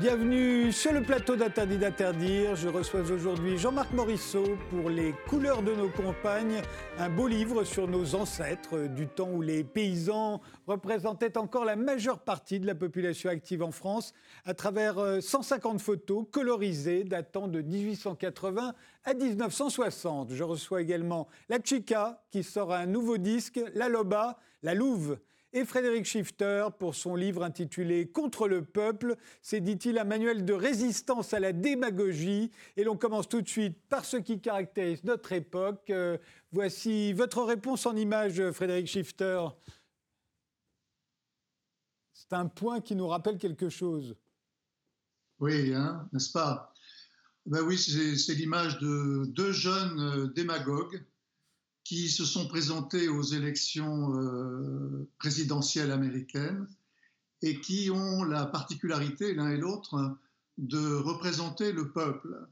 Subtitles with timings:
[0.00, 2.54] Bienvenue sur le plateau d'Interdit d'interdire.
[2.54, 6.62] Je reçois aujourd'hui Jean-Marc Morisseau pour Les couleurs de nos campagnes,
[6.98, 12.20] un beau livre sur nos ancêtres du temps où les paysans représentaient encore la majeure
[12.20, 14.14] partie de la population active en France
[14.44, 20.32] à travers 150 euh, photos colorisées datant de 1880 à 1960.
[20.32, 25.18] Je reçois également La Chica qui sort un nouveau disque, La Loba, La Louve
[25.52, 29.16] et Frédéric Schifter pour son livre intitulé Contre le peuple.
[29.40, 32.50] C'est, dit-il, un manuel de résistance à la démagogie.
[32.76, 35.90] Et l'on commence tout de suite par ce qui caractérise notre époque.
[35.90, 36.18] Euh,
[36.52, 39.46] voici votre réponse en image, Frédéric Schifter.
[42.12, 44.16] C'est un point qui nous rappelle quelque chose.
[45.40, 46.74] Oui, hein, n'est-ce pas?
[47.46, 51.02] Ben Oui, c'est l'image de deux jeunes euh, démagogues
[51.88, 56.68] qui se sont présentés aux élections euh, présidentielles américaines
[57.40, 60.18] et qui ont la particularité, l'un et l'autre,
[60.58, 62.46] de représenter le peuple.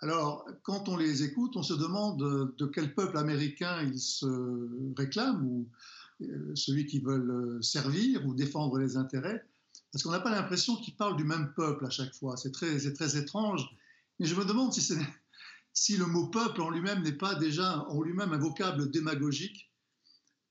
[0.00, 4.26] Alors, quand on les écoute, on se demande de quel peuple américain ils se
[4.96, 5.68] réclament, ou
[6.22, 9.46] euh, celui qu'ils veulent servir ou défendre les intérêts,
[9.92, 12.36] parce qu'on n'a pas l'impression qu'ils parlent du même peuple à chaque fois.
[12.36, 13.70] C'est très, très étrange.
[14.18, 14.98] Mais je me demande si c'est
[15.72, 19.70] si le mot peuple en lui-même n'est pas déjà en lui-même un vocable démagogique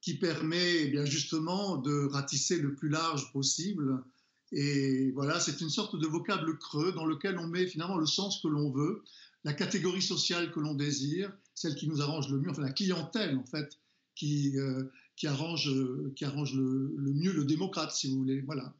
[0.01, 4.03] qui permet eh bien justement de ratisser le plus large possible.
[4.51, 8.41] Et voilà, c'est une sorte de vocable creux dans lequel on met finalement le sens
[8.41, 9.03] que l'on veut,
[9.43, 13.37] la catégorie sociale que l'on désire, celle qui nous arrange le mieux, enfin la clientèle
[13.37, 13.77] en fait,
[14.15, 14.83] qui, euh,
[15.15, 15.69] qui arrange,
[16.15, 18.41] qui arrange le, mieux le démocrate, si vous voulez.
[18.41, 18.73] Voilà.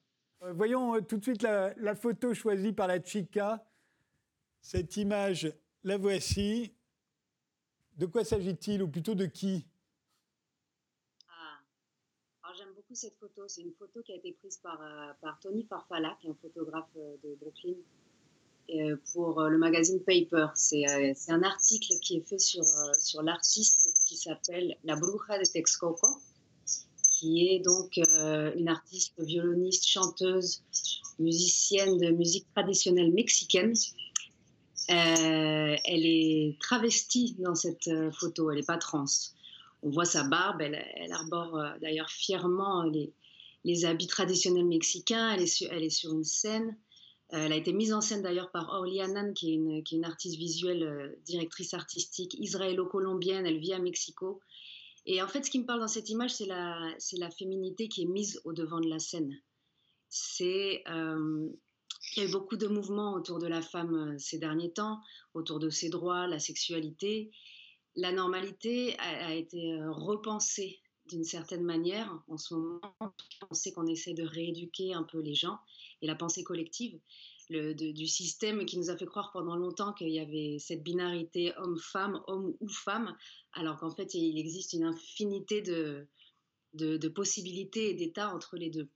[0.44, 3.64] Euh, voyons euh, tout de suite la, photo choisie par la Chica.
[4.62, 5.54] Cette image
[5.84, 6.72] la voici.
[7.98, 9.66] De quoi s'agit-il, ou plutôt de qui?
[11.28, 12.54] Ah.
[12.58, 13.48] J'aime beaucoup cette photo.
[13.48, 16.90] C'est une photo qui a été prise par, euh, Tony Farfalla, qui est un photographe
[16.98, 17.76] euh, de Brooklyn,
[18.70, 20.48] euh, pour le magazine Paper.
[20.56, 20.86] C'est
[21.30, 22.64] un article qui est fait sur,
[23.00, 26.22] sur l'artiste qui s'appelle La Bruja de Texcoco,
[27.12, 30.64] qui est donc une artiste violoniste, chanteuse,
[31.18, 33.74] musicienne de musique traditionnelle mexicaine
[34.90, 39.06] euh, elle est travestie dans cette euh, photo, elle n'est pas trans.
[39.84, 45.90] On voit sa barbe, elle, arbore euh, d'ailleurs fièrement les, habits traditionnels mexicains, elle est
[45.90, 46.76] sur, une scène.
[47.30, 51.16] elle a été mise en scène d'ailleurs par Orly Annan, qui est une, artiste visuelle,
[51.24, 54.40] directrice artistique israélo-colombienne, elle vit à Mexico.
[55.06, 58.08] Et en fait, ce qui me parle dans cette image, c'est la féminité qui est
[58.08, 59.40] mise au devant de la scène.
[60.10, 60.84] C'est
[62.16, 65.00] il y a eu beaucoup de mouvements autour de la femme euh, ces derniers temps,
[65.34, 67.32] autour de ses droits, la sexualité.
[67.96, 72.22] La normalité a, été euh, repensée d'une certaine manière.
[72.28, 72.82] En ce moment,
[73.50, 75.60] on sait qu'on essaie de rééduquer un peu les gens
[76.02, 77.00] et la pensée collective
[77.50, 81.52] le, du système qui nous a fait croire pendant longtemps qu'il y avait cette binarité
[81.58, 83.18] homme-femme, homme ou femme,
[83.54, 88.88] alors qu'en fait, il existe une infinité de possibilités et d'états entre les deux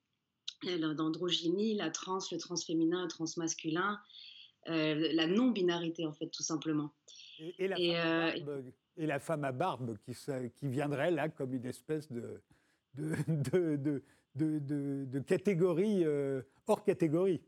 [0.65, 3.99] d'androgynie, la trans, le transféminin, le transmasculin,
[4.69, 6.93] euh, la non-binarité en fait tout simplement.
[7.59, 7.67] Et,
[8.95, 10.13] la, femme à barbe qui,
[10.55, 12.41] qui, viendrait là comme une espèce de,
[12.95, 14.01] de,
[14.35, 17.41] de, de, catégorie euh, hors catégorie.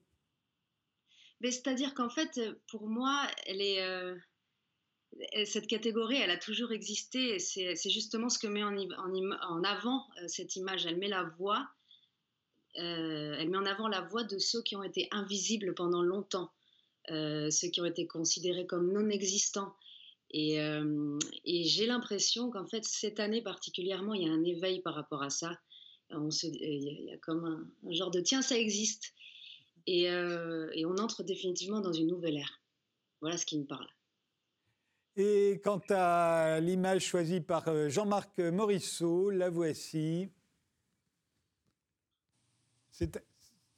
[1.44, 4.16] C'est-à-dire qu'en fait, pour moi, elle est, euh,
[5.46, 7.38] cette catégorie, elle a toujours existé.
[7.38, 10.88] C'est justement ce que met en, en, en avant cette image.
[10.88, 11.70] Elle met la voix
[12.78, 16.52] euh, elle met en avant la voix de ceux qui ont été invisibles pendant longtemps,
[17.10, 19.74] euh, ceux qui ont été considérés comme non existants.
[20.32, 24.96] Et, euh, j'ai l'impression qu'en fait, cette année particulièrement, il y a un éveil par
[24.96, 25.58] rapport à ça.
[26.10, 29.14] On il y a comme un, genre de tiens, ça existe.
[29.88, 32.62] Et, et, on entre définitivement dans une nouvelle ère.
[33.22, 33.88] Voilà ce qui me parle.
[35.16, 40.30] Et quant à l'image choisie par Jean-Marc Morisseau, la voici.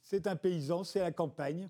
[0.02, 1.68] C'est un paysan, c'est la campagne.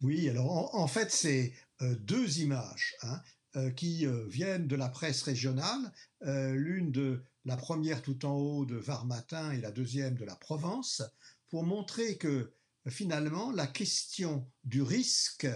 [0.00, 3.22] Oui, alors en, fait, c'est euh, deux images hein,
[3.56, 5.92] euh, qui euh, viennent de la presse régionale,
[6.22, 10.36] l'une de la première tout en haut de Var Matin et la deuxième de la
[10.36, 11.02] Provence,
[11.48, 12.52] pour montrer que
[12.88, 15.46] finalement la question du risque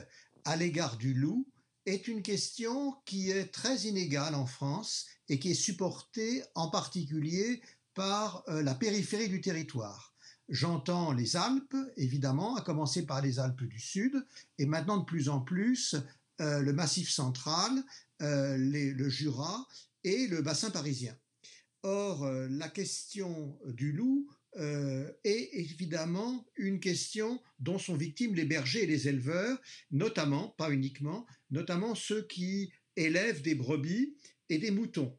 [0.45, 1.49] à l'égard du loup
[1.87, 7.63] est une question qui est très inégale en France et qui est supportée en particulier
[7.99, 10.15] par euh, la périphérie du territoire.
[10.49, 14.25] J'entends les Alpes, évidemment, à commencer par les Alpes du Sud,
[14.57, 15.97] et maintenant de plus en plus
[16.41, 17.73] euh, le Massif central,
[18.23, 19.67] euh, le Jura
[20.05, 21.19] et le bassin parisien.
[21.83, 28.87] Or, la question du loup est évidemment une question dont sont victimes les bergers et
[28.87, 29.61] les éleveurs,
[29.91, 34.17] notamment, pas uniquement, notamment ceux qui élèvent des brebis
[34.49, 35.17] et des moutons.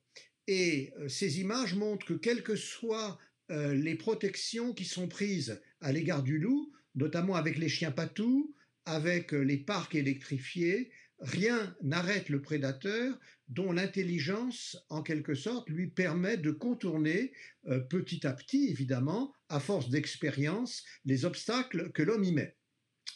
[0.51, 3.19] Et ces images montrent que quelles que soient
[3.49, 8.51] les protections qui sont prises à l'égard du loup, notamment avec les chiens patous,
[8.85, 16.37] avec les parcs électrifiés, rien n'arrête le prédateur dont l'intelligence, en quelque sorte, lui permet
[16.37, 17.31] de contourner
[17.67, 22.55] euh, petit à petit, évidemment, à force d'expérience, les obstacles que l'homme y met.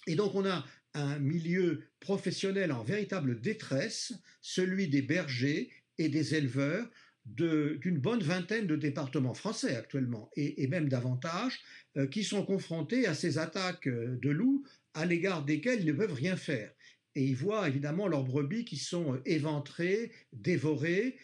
[0.05, 0.63] Et donc on a
[0.93, 6.87] un milieu professionnel en véritable détresse, celui des bergers et des éleveurs
[7.25, 11.61] d'une bonne vingtaine de départements français actuellement, et, même davantage,
[11.97, 15.93] euh, qui sont confrontés à ces attaques euh, de loups à l'égard desquelles ils ne
[15.93, 16.71] peuvent rien faire.
[17.15, 21.17] Et ils voient évidemment leurs brebis qui sont euh, éventrées, dévorées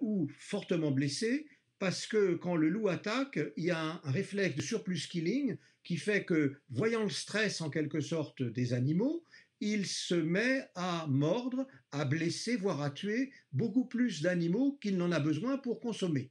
[0.00, 1.44] ou fortement blessées,
[1.78, 5.98] parce que quand le loup attaque, il y a un, réflexe de surplus killing qui
[5.98, 9.22] fait que, voyant le stress en quelque sorte des animaux,
[9.60, 15.12] il se met à mordre, à blesser, voire à tuer beaucoup plus d'animaux qu'il n'en
[15.12, 16.30] a besoin pour consommer.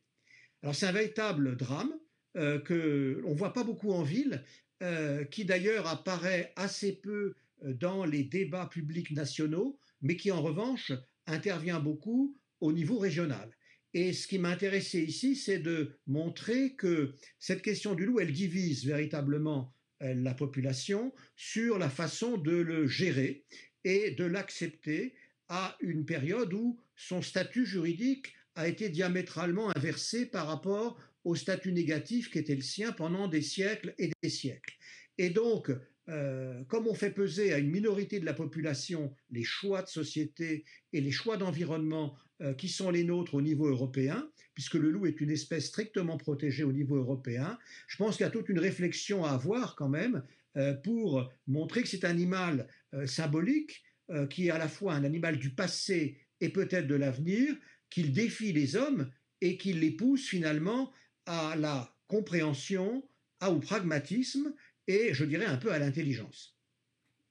[0.61, 1.93] Alors c'est un véritable drame
[2.37, 4.43] euh, que on voit pas beaucoup en ville,
[4.83, 10.41] euh, qui d'ailleurs apparaît assez peu euh, dans les débats publics nationaux, mais qui en
[10.41, 10.91] revanche
[11.27, 13.49] intervient beaucoup au niveau régional.
[13.93, 18.33] Et ce qui m'a intéressé ici, c'est de montrer que cette question du loup, elle
[18.33, 23.45] divise véritablement la population sur la façon de le gérer
[23.83, 25.13] et de l'accepter
[25.47, 31.73] à une période où son statut juridique a été diamétralement inversé par rapport au statut
[31.73, 34.75] négatif qui était le sien pendant des siècles et des siècles.
[35.17, 35.71] Et donc,
[36.07, 40.63] euh, comme on fait peser à une minorité de la population les choix de société
[40.93, 42.24] et les choix d'environnement euh,
[42.57, 46.63] qui sont les nôtres au niveau européen, puisque le loup est une espèce strictement protégée
[46.63, 50.23] au niveau européen, je pense qu'il y a toute une réflexion à avoir quand même
[50.57, 52.67] euh, pour montrer que c'est un animal
[53.05, 53.83] symbolique,
[54.29, 57.55] qui est à la fois un animal du passé et peut-être de l'avenir,
[57.89, 59.11] qu'il défie les hommes
[59.41, 60.91] et qu'il les pousse finalement
[61.25, 63.03] à la compréhension,
[63.47, 64.53] au pragmatisme
[64.87, 66.57] et je dirais un peu à l'intelligence.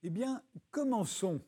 [0.03, 1.45] Eh bien, commençons.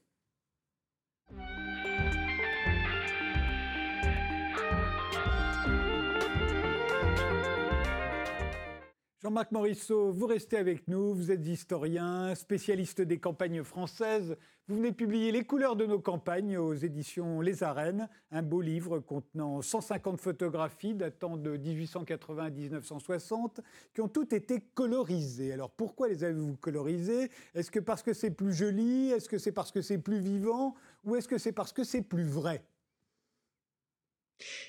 [9.23, 14.37] Jean-Marc Morisseau, vous restez avec nous, vous êtes historien, spécialiste des campagnes françaises.
[14.69, 18.99] Vous venez publier Les couleurs de nos campagnes aux éditions Les Arènes, un beau livre
[18.99, 23.63] contenant 150 photographies datant de 1880 à 1960
[23.95, 25.51] qui ont toutes été colorisées.
[25.51, 27.31] Alors pourquoi les avez-vous colorisées?
[27.55, 29.13] Est-ce que parce que c'est plus joli?
[29.13, 30.75] Est-ce que c'est parce que c'est plus vivant?
[31.05, 32.67] Ou est-ce que c'est parce que c'est plus vrai?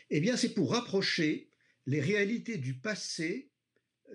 [0.09, 1.49] Eh bien, c'est pour rapprocher
[1.85, 3.51] les réalités du passé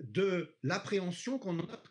[0.01, 1.83] de l'appréhension qu'on a.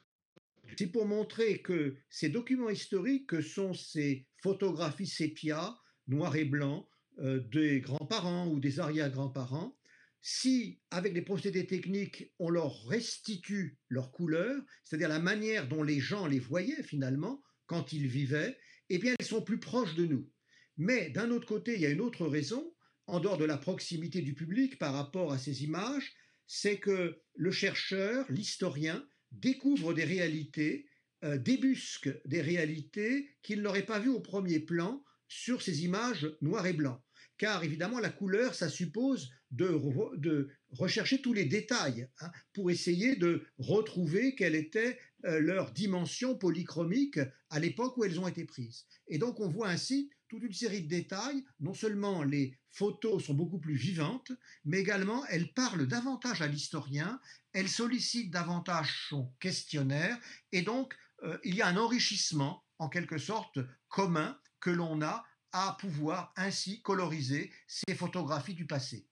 [0.78, 5.76] C'est pour montrer que ces documents historiques, que sont ces photographies sépia,
[6.08, 6.88] noir et blanc,
[7.18, 9.76] euh, des grands-parents ou des arrière-grands-parents,
[10.22, 15.98] si, avec les procédés techniques, on leur restitue leur couleur, c'est-à-dire la manière dont les
[15.98, 18.56] gens les voyaient finalement quand ils vivaient,
[18.88, 20.30] eh bien, elles sont plus proches de nous.
[20.76, 22.72] Mais d'un autre côté, il y a une autre raison,
[23.06, 26.12] en dehors de la proximité du public par rapport à ces images,
[26.54, 30.84] c'est que le chercheur, l'historien, découvre des réalités,
[31.24, 36.66] euh, débusque des réalités qu'il n'aurait pas vues au premier plan sur ces images noires
[36.66, 37.02] et blanc.
[37.38, 43.46] Car évidemment, la couleur, ça suppose de, rechercher tous les détails hein, pour essayer de
[43.56, 47.18] retrouver quelle était euh, leur dimension polychromique
[47.48, 48.84] à l'époque où elles ont été prises.
[49.08, 51.44] Et donc, on voit ainsi toute une série de détails.
[51.60, 54.32] Non seulement les photos sont beaucoup plus vivantes,
[54.64, 57.20] mais également elles parlent davantage à l'historien,
[57.52, 60.18] elles sollicitent davantage son questionnaire,
[60.50, 63.58] et donc euh, il y a un enrichissement, en quelque sorte,
[63.88, 65.22] commun que l'on a
[65.52, 69.06] à pouvoir ainsi coloriser ces photographies du passé.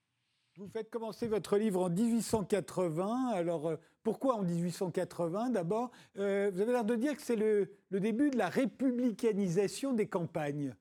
[0.57, 3.27] Vous faites commencer votre livre en 1880.
[3.33, 7.71] Alors, euh, pourquoi en 1880 D'abord, euh, vous avez l'air de dire que c'est le,
[7.91, 10.75] début de la républicanisation des campagnes.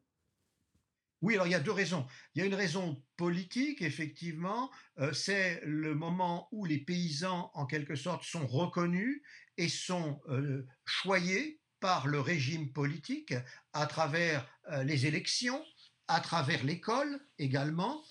[1.22, 2.06] Oui, alors il y a deux raisons.
[2.34, 7.66] Il y a une raison politique, effectivement, euh, c'est le moment où les paysans, en
[7.66, 9.22] quelque sorte, sont reconnus
[9.58, 13.34] et sont euh, choyés par le régime politique
[13.74, 15.62] à travers euh, les élections,
[16.08, 18.02] à travers l'école également,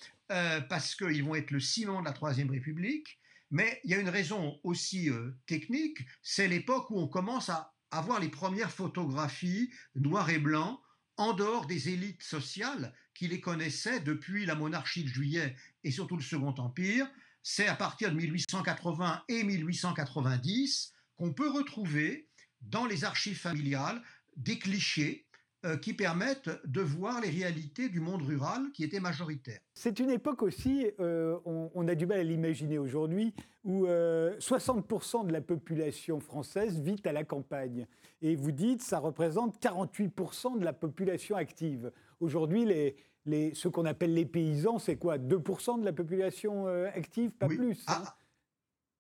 [0.69, 3.19] parce qu'ils vont être le ciment de la Troisième République.
[3.49, 5.09] Mais il y a une raison aussi
[5.47, 10.79] technique, c'est l'époque où on commence à avoir les premières photographies noir et blanc
[11.19, 16.15] en dehors des élites sociales qui les connaissaient depuis la monarchie de Juillet et surtout
[16.15, 17.07] le Second Empire,
[17.43, 22.29] c'est à partir de 1880 et 1890 qu'on peut retrouver
[22.61, 24.01] dans les archives familiales
[24.37, 25.25] des clichés
[25.65, 29.59] euh, qui permettent de voir les réalités du monde rural qui était majoritaire.
[29.73, 33.33] C'est une époque aussi, euh, on, a du mal à l'imaginer aujourd'hui,
[33.65, 37.87] où 60% euh, de la population française vit à la campagne.
[38.21, 41.91] Et vous dites, ça représente 48% de la population active.
[42.19, 42.95] Aujourd'hui, les,
[43.25, 45.17] les, ce qu'on appelle les paysans, c'est quoi?
[45.17, 48.03] 2% de la population active, pas plus hein?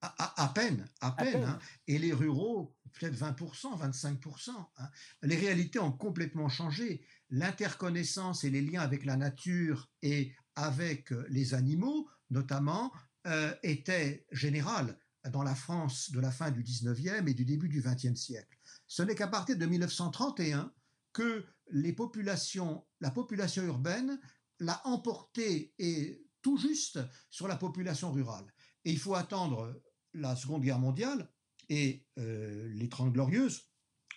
[0.01, 1.43] à, peine, à, peine.
[1.43, 1.59] Hein.
[1.87, 4.49] Et les ruraux, peut-être 20%, 25%.
[4.77, 4.89] Hein.
[5.23, 7.05] Les réalités ont complètement changé.
[7.29, 12.91] L'interconnaissance et les liens avec la nature et avec euh, les animaux, notamment,
[13.27, 14.97] euh, étaient générales
[15.31, 18.57] dans la France de la fin du 19e et du début du 20e siècle.
[18.89, 20.73] Ce n'est qu'à partir de 1931
[21.13, 24.19] que les populations, la population urbaine
[24.59, 28.47] l'a emporté et tout juste sur la population rurale.
[28.83, 29.79] Et il faut attendre
[30.13, 31.31] la Seconde Guerre mondiale
[31.69, 33.69] et euh, les Trente Glorieuses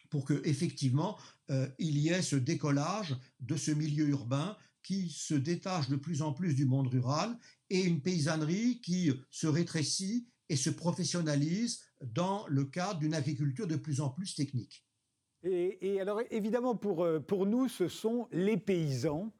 [0.08, 1.18] pour que effectivement
[1.50, 6.22] euh, il y ait ce décollage de ce milieu urbain qui se détache de plus
[6.22, 7.38] en plus du monde rural
[7.68, 13.76] et une paysannerie qui se rétrécit et se professionnalise dans le cadre d'une agriculture de
[13.76, 14.84] plus en plus technique.
[15.44, 19.32] Et, alors évidemment pour, euh, pour nous ce sont les paysans.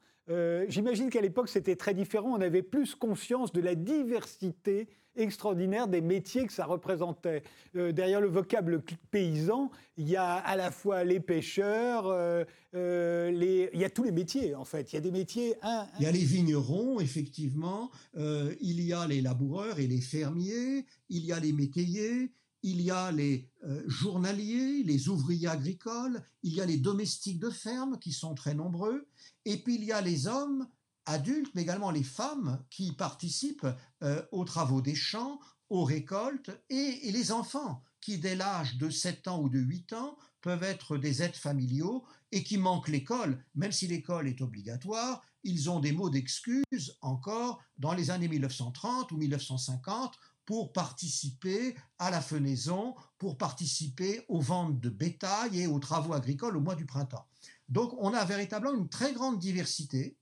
[0.69, 6.01] J'imagine qu'à l'époque c'était très différent, on avait plus conscience de la diversité extraordinaire des
[6.01, 7.43] métiers que ça représentait.
[7.77, 13.31] Euh, derrière le vocable paysan, il y a à la fois les pêcheurs, euh, euh,
[13.31, 13.71] les...
[13.73, 14.93] il y a tous les métiers en fait.
[14.93, 15.55] Il y a des métiers.
[15.99, 17.91] Il y a les vignerons, effectivement.
[18.15, 20.87] il y a les laboureurs et les fermiers.
[21.09, 22.33] Il y a les métayers.
[22.63, 23.51] Il y a les
[23.87, 26.23] journaliers, les ouvriers agricoles.
[26.43, 29.09] Il y a les domestiques de ferme qui sont très nombreux.
[29.45, 30.69] Et puis il y a les hommes
[31.07, 33.67] adultes, mais également les femmes qui participent
[34.03, 35.41] euh, aux travaux des champs,
[35.71, 40.17] aux récoltes, et, les enfants qui, dès l'âge de 7 ans ou de 8 ans,
[40.41, 45.71] peuvent être des aides familiaux et qui manquent l'école, même si l'école est obligatoire, ils
[45.71, 52.21] ont des mots d'excuse encore dans les années 1930 ou 1950 pour participer à la
[52.21, 57.27] fenaison, pour participer aux ventes de bétail et aux travaux agricoles au mois du printemps.
[57.69, 60.17] Donc on a véritablement une très grande diversité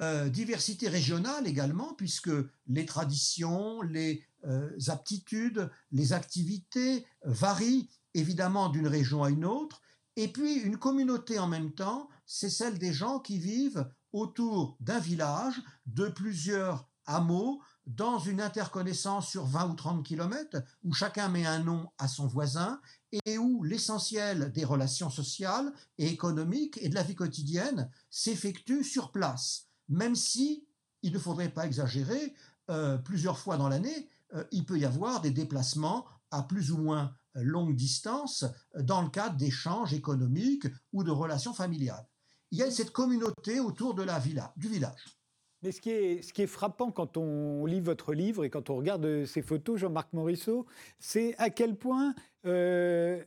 [0.00, 2.30] euh, diversité régionale également, puisque
[2.68, 9.82] les traditions, les euh, aptitudes, les activités varient évidemment d'une région à une autre.
[10.14, 15.00] Et puis une communauté en même temps, c'est celle des gens qui vivent autour d'un
[15.00, 21.46] village, de plusieurs hameaux, dans une interconnaissance sur 20 ou 30 kilomètres, où chacun met
[21.46, 22.80] un nom à son voisin
[23.24, 29.10] et où l'essentiel des relations sociales et économiques et de la vie quotidienne s'effectue sur
[29.10, 30.66] place même si,
[31.02, 32.34] il ne faudrait pas exagérer,
[32.70, 36.78] euh, plusieurs fois dans l'année, euh, il peut y avoir des déplacements à plus ou
[36.78, 38.44] moins longue distance
[38.76, 42.06] euh, dans le cadre d'échanges économiques ou de relations familiales.
[42.50, 45.17] Il y a cette communauté autour de la villa, du village.
[45.62, 49.42] Mais ce qui, est, frappant quand on lit votre livre et quand on regarde ces
[49.42, 50.66] photos, Jean-Marc Morisseau,
[50.98, 53.24] c'est à quel point le,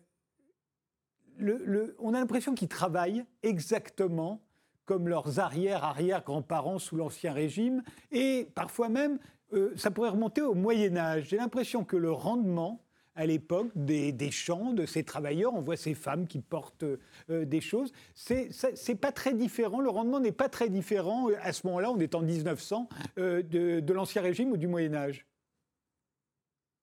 [1.99, 4.41] on a l'impression qu'ils travaillent exactement
[4.85, 9.19] comme leurs arrière-arrière-grands-parents sous l'Ancien Régime, et parfois même,
[9.53, 11.27] euh, ça pourrait remonter au Moyen Âge.
[11.29, 12.83] J'ai l'impression que le rendement
[13.15, 16.85] à l'époque des, champs de ces travailleurs, on voit ces femmes qui portent
[17.29, 21.53] euh, des choses, c'est pas très différent, le rendement n'est pas très différent euh, à
[21.53, 25.27] ce moment-là, on est en 1900, de, l'Ancien Régime ou du Moyen Âge?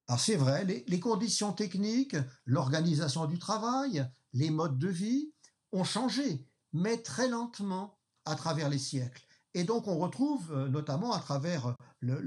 [0.07, 2.17] Alors c'est vrai, les conditions techniques,
[2.47, 5.33] l'organisation du travail, les modes de vie
[5.73, 9.27] ont changé, mais très lentement à travers les siècles.
[9.55, 12.21] Et donc on retrouve euh, notamment à travers le,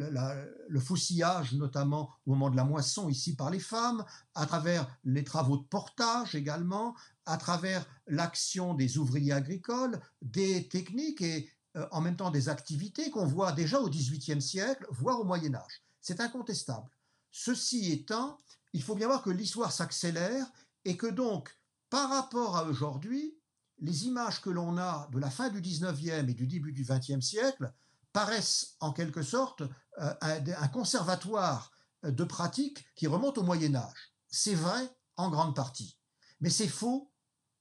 [0.67, 4.03] le, faucillage, notamment au moment de la moisson ici par les femmes,
[4.35, 11.21] à travers les travaux de portage également, à travers l'action des ouvriers agricoles, des techniques
[11.21, 15.23] et euh, en même temps des activités qu'on voit déjà au XVIIIe siècle, voire au
[15.23, 15.81] Moyen Âge.
[16.01, 16.89] C'est incontestable.
[17.31, 18.37] Ceci étant,
[18.73, 20.45] il faut bien voir que l'histoire s'accélère
[20.83, 21.57] et que donc,
[21.89, 23.37] par rapport à aujourd'hui,
[23.79, 27.21] les images que l'on a de la fin du 19e et du début du 20e
[27.21, 27.71] siècle
[28.13, 29.61] paraissent en quelque sorte
[29.99, 31.71] euh, un, conservatoire
[32.03, 34.13] de pratiques qui remonte au Moyen Âge.
[34.27, 35.97] C'est vrai en grande partie,
[36.39, 37.11] mais c'est faux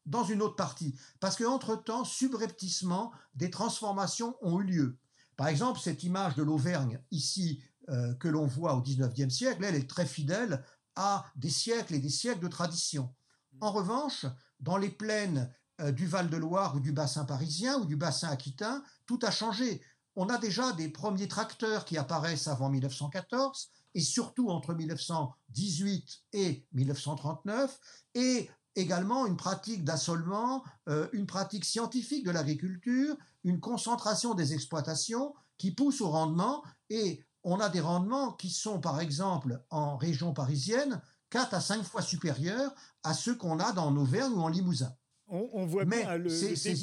[0.07, 4.99] dans une autre partie, parce qu'entre-temps, subrepticement, des transformations ont eu lieu.
[5.37, 9.75] Par exemple, cette image de l'Auvergne ici euh, que l'on voit au 19e siècle, elle
[9.75, 10.65] est très fidèle
[10.97, 13.15] à des siècles et des siècles de tradition.
[13.61, 14.27] En revanche,
[14.59, 19.19] dans les plaines euh, du Val-de-Loire ou du bassin parisien ou du bassin aquitain, tout
[19.23, 19.83] a changé.
[20.23, 26.67] On a déjà des premiers tracteurs qui apparaissent avant 1914, et surtout entre 1918 et
[26.75, 27.81] 1939,
[28.17, 35.35] et également une pratique d'assolement, euh, une pratique scientifique de l'agriculture, une concentration des exploitations
[35.57, 40.35] qui pousse au rendement, et on a des rendements qui sont, par exemple, en région
[40.35, 41.01] parisienne,
[41.31, 42.75] 4 à 5 fois supérieurs
[43.05, 44.95] à ceux qu'on a dans Auvergne ou en Limousin.
[45.29, 46.75] On, voit bien le, ces,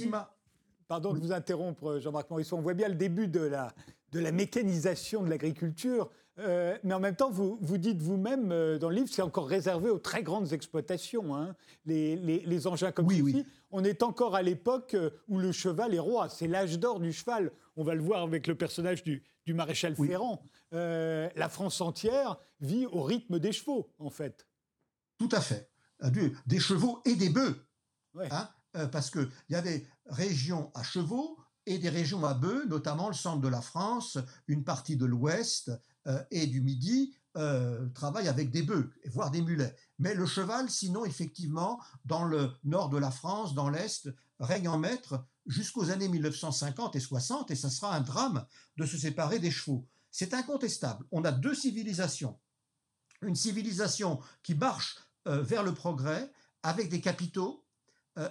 [0.88, 2.58] Pardon de vous interrompre, Jean-Marc Morisson.
[2.58, 3.74] On voit bien le début de la,
[4.12, 6.10] de la mécanisation de l'agriculture.
[6.40, 9.48] Euh, mais en même temps, vous, vous dites vous-même euh, dans le livre, c'est encore
[9.48, 13.46] réservé aux très grandes exploitations, hein, les, les, engins comme oui, Oui.
[13.72, 16.30] On est encore à l'époque euh, où le cheval est roi.
[16.30, 17.52] C'est l'âge d'or du cheval.
[17.76, 20.42] On va le voir avec le personnage du, du maréchal Ferrand.
[20.72, 24.48] la France entière vit au rythme des chevaux, en fait.
[25.18, 25.70] Tout à fait.
[26.46, 27.66] Des chevaux et des bœufs.
[28.32, 28.50] Hein
[28.92, 33.14] parce qu'il y a des régions à chevaux et des régions à bœufs, notamment le
[33.14, 35.72] centre de la France, une partie de l'ouest
[36.08, 39.76] euh, et du midi, euh, travaillent avec des bœufs, voire des mulets.
[40.00, 44.10] Mais le cheval, sinon, effectivement, dans le nord de la France, dans l'est,
[44.40, 48.46] règne en maître jusqu'aux années 1950 et 60, et ça sera un drame
[48.78, 49.86] de se séparer des chevaux.
[50.10, 51.06] C'est incontestable.
[51.12, 52.40] On a deux civilisations.
[53.22, 54.98] Une civilisation qui marche
[55.28, 56.32] euh, vers le progrès
[56.64, 57.67] avec des capitaux,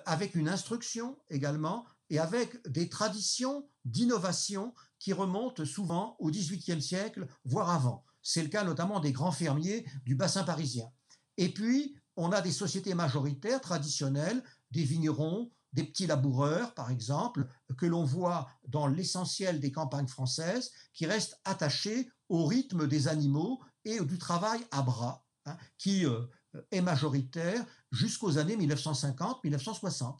[0.05, 7.27] avec une instruction également, et avec des traditions d'innovation qui remontent souvent au XVIIIe siècle,
[7.45, 8.05] voire avant.
[8.23, 10.91] C'est le cas notamment des grands fermiers du bassin parisien.
[11.37, 17.47] Et puis, on a des sociétés majoritaires traditionnelles, des vignerons, des petits laboureurs, par exemple,
[17.77, 23.61] que l'on voit dans l'essentiel des campagnes françaises, qui restent attachés au rythme des animaux
[23.85, 26.23] et du travail à bras, hein, qui euh,
[26.71, 27.65] est majoritaire
[27.97, 30.19] jusqu'aux années 1950-1960.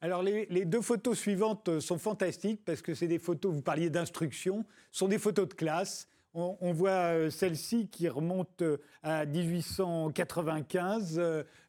[0.00, 3.90] Alors les, deux photos suivantes euh, sont fantastiques parce que c'est des photos, vous parliez
[3.90, 6.06] d'instruction, sont des photos de classe.
[6.34, 11.20] On, voit euh, celle-ci qui remonte euh, à 1895,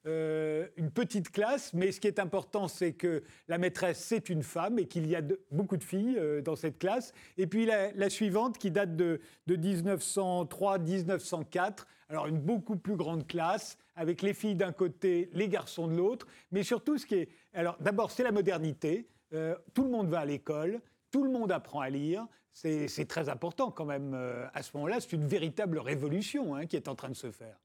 [0.05, 4.77] une petite classe, mais ce qui est important, c'est que la maîtresse, c'est une femme
[4.77, 7.13] et qu'il y a beaucoup de filles dans cette classe.
[7.37, 14.21] Et puis la, suivante qui date de 1903-1904, alors une beaucoup plus grande classe, avec
[14.21, 17.29] les filles d'un côté, les garçons de l'autre, mais surtout ce qui est...
[17.53, 21.51] Alors d'abord, c'est la modernité, euh, tout le monde va à l'école, tout le monde
[21.51, 25.77] apprend à lire, c'est très important quand même euh, à ce moment-là, c'est une véritable
[25.77, 27.57] révolution hein, qui est en train de se faire.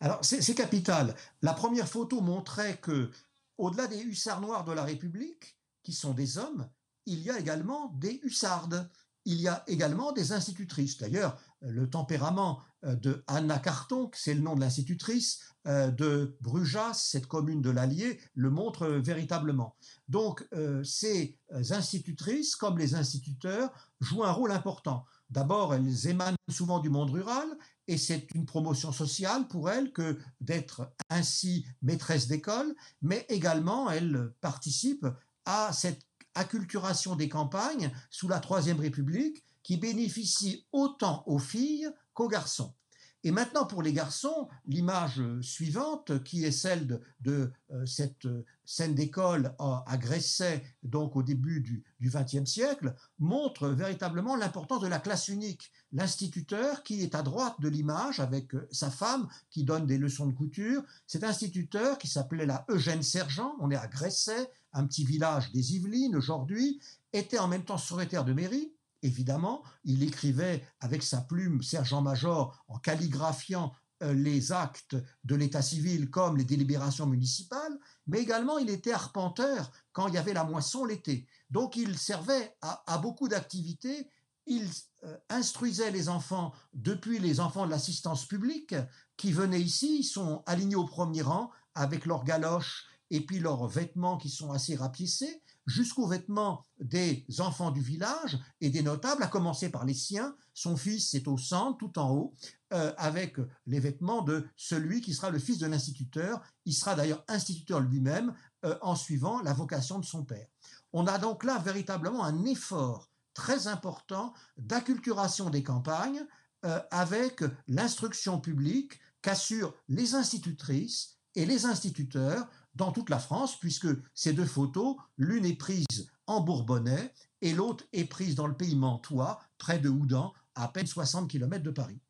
[0.00, 1.14] Alors c'est capital.
[1.42, 3.10] La première photo montrait que,
[3.56, 6.68] au-delà des hussards noirs de la République, qui sont des hommes,
[7.06, 8.88] il y a également des hussardes.
[9.26, 10.98] Il y a également des institutrices.
[10.98, 17.26] D'ailleurs, le tempérament de Anna Carton, c'est le nom de l'institutrice, euh, de Brujas, cette
[17.26, 19.76] commune de l'Allier, le montre véritablement.
[20.08, 25.04] Donc euh, ces institutrices, comme les instituteurs, jouent un rôle important.
[25.28, 27.46] D'abord, elles émanent souvent du monde rural
[27.88, 34.32] et c'est une promotion sociale pour elles que d'être ainsi maîtresse d'école, mais également elles
[34.40, 35.08] participent
[35.44, 41.90] à cette acculturation des campagnes sous la Troisième République qui bénéficie autant aux filles
[42.20, 42.74] qu'aux garçons.
[43.22, 48.94] Et maintenant, pour les garçons, l'image suivante, qui est celle de, euh, cette euh, scène
[48.94, 55.28] d'école à, Gresset, donc au début du XXe siècle, montre véritablement l'importance de la classe
[55.28, 55.70] unique.
[55.92, 60.26] L'instituteur qui est à droite de l'image avec euh, sa femme qui donne des leçons
[60.26, 65.04] de couture, cet instituteur qui s'appelait la Eugène Sergent, on est à Gresset, un petit
[65.04, 66.80] village des Yvelines aujourd'hui,
[67.12, 69.62] était en même temps secrétaire de mairie, évidemment.
[69.84, 76.38] Il écrivait avec sa plume sergent-major en calligraphiant euh, les actes de l'état civil comme
[76.38, 81.26] les délibérations municipales, mais également il était arpenteur quand il y avait la moisson l'été.
[81.50, 84.08] Donc il servait à, beaucoup d'activités.
[84.46, 84.66] Il
[85.04, 88.74] euh, instruisait les enfants depuis les enfants de l'assistance publique
[89.18, 93.66] qui venaient ici, ils sont alignés au premier rang avec leurs galoches et puis leurs
[93.66, 99.28] vêtements qui sont assez rapiécés jusqu'aux vêtements des enfants du village et des notables, à
[99.28, 100.34] commencer par les siens.
[100.52, 102.34] Son fils est au centre, tout en haut,
[102.72, 106.42] euh, avec les vêtements de celui qui sera le fils de l'instituteur.
[106.66, 110.48] Il sera d'ailleurs instituteur lui-même euh, en suivant la vocation de son père.
[110.92, 116.26] On a donc là véritablement un effort très important d'acculturation des campagnes
[116.66, 123.88] euh, avec l'instruction publique qu'assurent les institutrices et les instituteurs dans toute la France, puisque
[124.14, 128.76] ces deux photos, l'une est prise en Bourbonnais et l'autre est prise dans le pays
[128.76, 132.00] mantois, près de Houdan, à peine 60 km de Paris.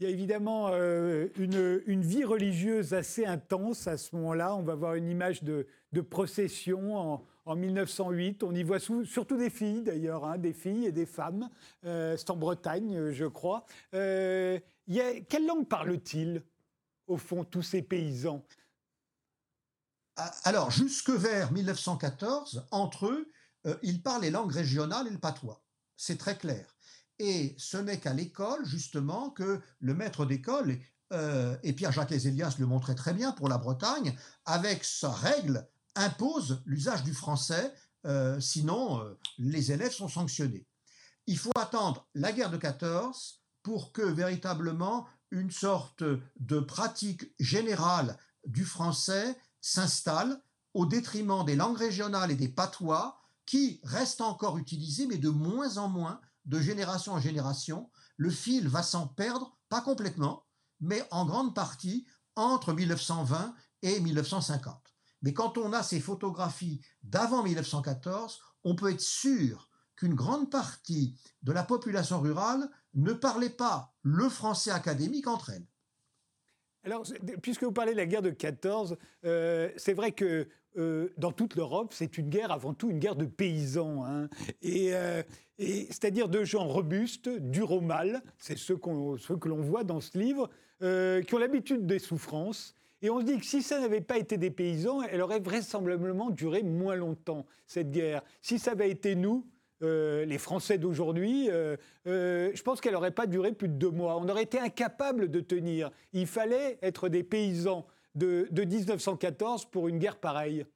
[0.00, 4.56] Il y a évidemment euh, une, vie religieuse assez intense à ce moment-là.
[4.56, 5.66] On va voir une image de,
[6.10, 8.42] procession en, 1908.
[8.42, 11.48] On y voit surtout des filles d'ailleurs, hein, des filles et des femmes.
[11.84, 13.66] Euh, c'est en Bretagne, je crois.
[13.94, 14.58] Euh,
[15.28, 16.42] quelle langue parlent-ils,
[17.06, 18.44] au fond, tous ces paysans?
[20.44, 23.30] Alors, jusque vers 1914, entre eux,
[23.82, 25.64] ils parlent les langues régionales et le patois.
[25.96, 26.74] C'est très clair.
[27.18, 30.78] Et ce n'est qu'à l'école, justement, que le maître d'école,
[31.12, 36.62] euh, et Pierre-Jacques Ezélias le montrait très bien pour la Bretagne, avec sa règle, impose
[36.66, 37.72] l'usage du français,
[38.06, 40.66] euh, sinon euh, les élèves sont sanctionnés.
[41.26, 46.04] Il faut attendre la guerre de 14 pour que véritablement une sorte
[46.40, 50.42] de pratique générale du français s'installe
[50.74, 55.78] au détriment des langues régionales et des patois qui restent encore utilisés, mais de moins
[55.78, 60.44] en moins de génération en génération, le fil va s'en perdre, pas complètement,
[60.80, 64.94] mais en grande partie entre 1920 et 1950.
[65.22, 71.18] Mais quand on a ces photographies d'avant 1914, on peut être sûr qu'une grande partie
[71.42, 75.66] de la population rurale ne parlait pas le français académique entre elles.
[76.84, 77.04] Alors,
[77.40, 81.56] puisque vous parlez de la guerre de 14, euh, c'est vrai que euh, dans toute
[81.56, 84.28] l'Europe, c'est une guerre avant tout une guerre de paysans, hein.
[84.64, 85.22] euh,
[85.58, 90.18] et, c'est-à-dire de gens robustes, durs au mal, c'est ceux, que l'on voit dans ce
[90.18, 92.74] livre, qui ont l'habitude des souffrances.
[93.00, 96.30] Et on se dit que si ça n'avait pas été des paysans, elle aurait vraisemblablement
[96.30, 98.22] duré moins longtemps, cette guerre.
[98.42, 99.46] Si ça avait été nous,
[99.84, 103.90] euh, les Français d'aujourd'hui, euh, euh, je pense qu'elle n'aurait pas duré plus de deux
[103.90, 104.16] mois.
[104.16, 105.90] On aurait été incapable de tenir.
[106.12, 110.66] Il fallait être des paysans de, 1914 pour une guerre pareille.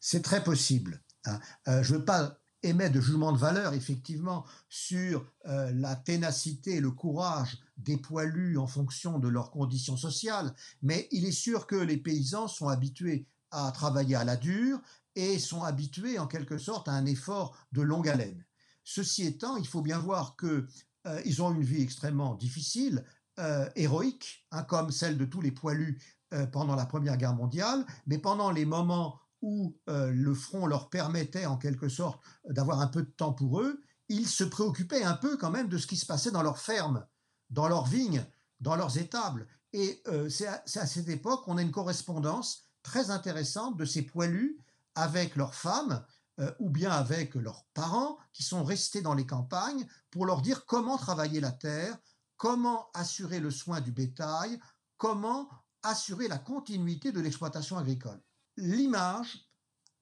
[0.00, 1.02] C'est très possible.
[1.26, 1.40] Hein.
[1.66, 6.90] je ne veux pas émettre de jugement de valeur, effectivement, sur la ténacité et le
[6.90, 11.98] courage des poilus en fonction de leurs conditions sociales, mais il est sûr que les
[11.98, 14.80] paysans sont habitués à travailler à la dure,
[15.16, 18.44] et sont habitués en quelque sorte à un effort de longue haleine.
[18.84, 20.66] Ceci étant, il faut bien voir qu'ils
[21.06, 23.04] euh, ont une vie extrêmement difficile,
[23.38, 26.00] euh, héroïque, hein, comme celle de tous les poilus
[26.34, 31.44] euh, pendant la Première Guerre mondiale, mais pendant les moments où le front leur permettait
[31.44, 35.36] en quelque sorte d'avoir un peu de temps pour eux, ils se préoccupaient un peu
[35.36, 37.04] quand même de ce qui se passait dans leurs fermes,
[37.50, 38.24] dans leurs vignes,
[38.60, 39.46] dans leurs étables.
[39.74, 44.63] Et c'est à, cette époque qu'on a une correspondance très intéressante de ces poilus
[44.94, 46.04] avec leurs femmes
[46.40, 50.66] euh, ou bien avec leurs parents qui sont restés dans les campagnes pour leur dire
[50.66, 51.96] comment travailler la terre,
[52.36, 54.58] comment assurer le soin du bétail,
[54.96, 55.48] comment
[55.82, 58.20] assurer la continuité de l'exploitation agricole.
[58.56, 59.48] L'image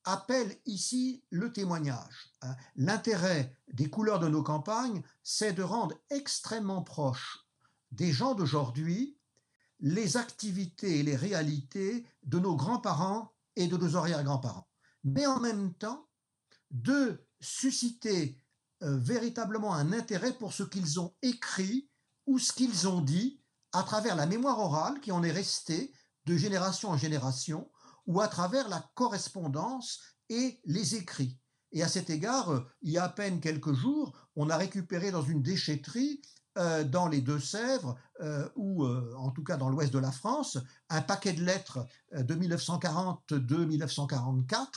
[0.04, 2.32] appelle ici le témoignage.
[2.40, 2.56] Hein.
[2.76, 7.46] L'intérêt des couleurs de nos campagnes, c'est de rendre extrêmement proches
[7.90, 9.18] des gens d'aujourd'hui
[9.80, 14.66] les activités et les réalités de nos grands-parents et de nos arrière-grands-parents
[15.04, 16.08] mais en même temps
[16.70, 18.38] de susciter
[18.82, 21.88] euh, véritablement un intérêt pour ce qu'ils ont écrit
[22.26, 23.40] ou ce qu'ils ont dit
[23.72, 25.92] à travers la mémoire orale qui en est restée
[26.26, 27.70] de génération en génération
[28.06, 31.38] ou à travers la correspondance et les écrits.
[31.72, 35.10] Et à cet égard, euh, il y a à peine quelques jours, on a récupéré
[35.10, 36.20] dans une déchetterie
[36.58, 37.96] euh, dans les Deux-Sèvres,
[38.54, 40.56] ou en tout cas dans l'ouest de la France,
[40.90, 41.84] un paquet de lettres
[42.14, 44.68] de 1942-1944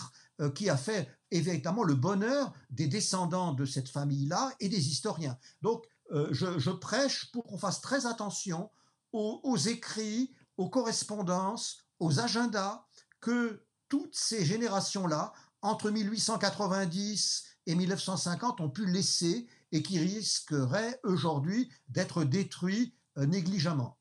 [0.41, 5.37] euh, qui a fait véritablement le bonheur des descendants de cette famille-là et des historiens.
[5.61, 8.69] Donc, euh, je, prêche pour qu'on fasse très attention
[9.13, 12.85] aux, écrits, aux correspondances, aux agendas
[13.21, 21.69] que toutes ces générations-là, entre 1890 et 1950, ont pu laisser et qui risqueraient aujourd'hui
[21.89, 23.97] d'être détruits euh, négligemment.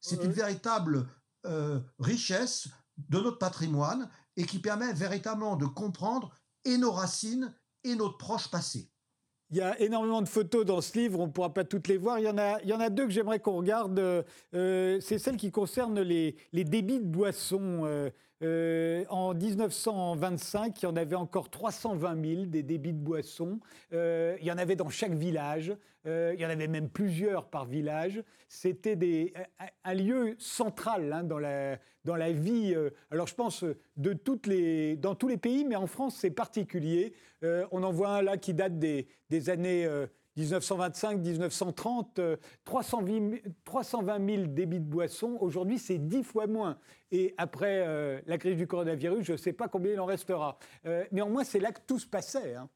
[0.00, 1.08] C'est une véritable
[2.00, 6.34] richesse de notre patrimoine et qui permet véritablement de comprendre
[6.64, 8.90] et nos racines et notre proche passé.
[9.50, 11.98] Il y a énormément de photos dans ce livre, on ne pourra pas toutes les
[11.98, 12.18] voir.
[12.18, 13.98] Il y en a, il y en a deux que j'aimerais qu'on regarde.
[14.54, 17.82] Euh, c'est celles qui concernent les, les débits de boissons.
[17.84, 18.10] Euh,
[18.42, 23.60] euh, en 1925, il y en avait encore 320 000 des débits de boissons.
[23.92, 25.76] il y en avait dans chaque village.
[26.04, 28.22] il y en avait même plusieurs par village.
[28.48, 29.32] C'était
[29.84, 32.74] un, lieu central hein, dans, la, dans la vie.
[33.10, 33.64] alors je pense
[33.96, 37.14] de toutes les, dans tous les pays, mais en France c'est particulier.
[37.42, 39.88] on en voit un là qui date des années
[40.36, 42.38] 1925-1930,
[43.64, 45.38] 320 000 débits de boissons.
[45.40, 46.78] Aujourd'hui, c'est 10 fois moins.
[47.10, 50.58] Et après euh, la crise du coronavirus, je ne sais pas combien il en restera.
[50.84, 52.54] Euh, néanmoins, c'est là que tout se passait.
[52.54, 52.68] Hein.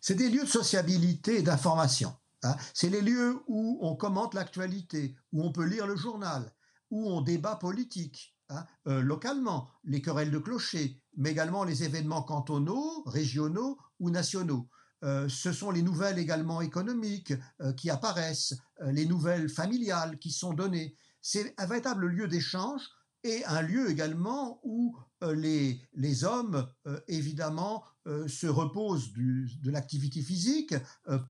[0.00, 2.12] C'est des lieux de sociabilité et d'information.
[2.42, 2.56] Hein.
[2.74, 6.52] C'est les lieux où on commente l'actualité, où on peut lire le journal,
[6.90, 8.36] où on débat politique.
[8.48, 14.68] Hein, euh, localement, les querelles de clocher, mais également les événements cantonaux, régionaux ou nationaux.
[15.06, 20.52] Euh, ce sont les nouvelles également économiques euh, qui apparaissent, les nouvelles familiales qui sont
[20.52, 20.96] données.
[21.22, 22.82] C'est un véritable lieu d'échange
[23.24, 26.68] et un lieu également où les, les, hommes,
[27.08, 30.74] évidemment, se reposent de l'activité physique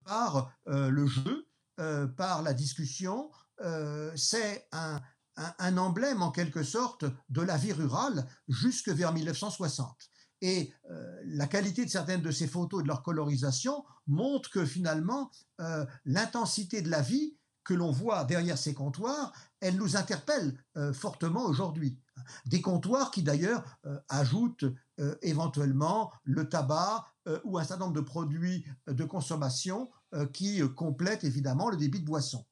[0.05, 1.47] par le jeu,
[2.17, 3.31] par la discussion.
[4.17, 5.01] C'est un,
[5.37, 10.11] un, emblème en quelque sorte de la vie rurale jusque vers 1960.
[10.43, 14.65] Et euh, la qualité de certaines de ces photos et de leur colorisation montre que
[14.65, 20.57] finalement, euh, l'intensité de la vie que l'on voit derrière ces comptoirs, elle nous interpelle
[20.77, 21.99] euh, fortement aujourd'hui.
[22.47, 23.63] Des comptoirs qui d'ailleurs
[24.09, 24.65] ajoutent
[25.21, 27.05] éventuellement le tabac
[27.45, 29.91] ou un certain nombre de produits de consommation
[30.33, 32.47] qui complètent évidemment le débit de boisson.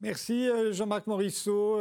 [0.00, 1.78] Merci Jean-Marc Morisseau.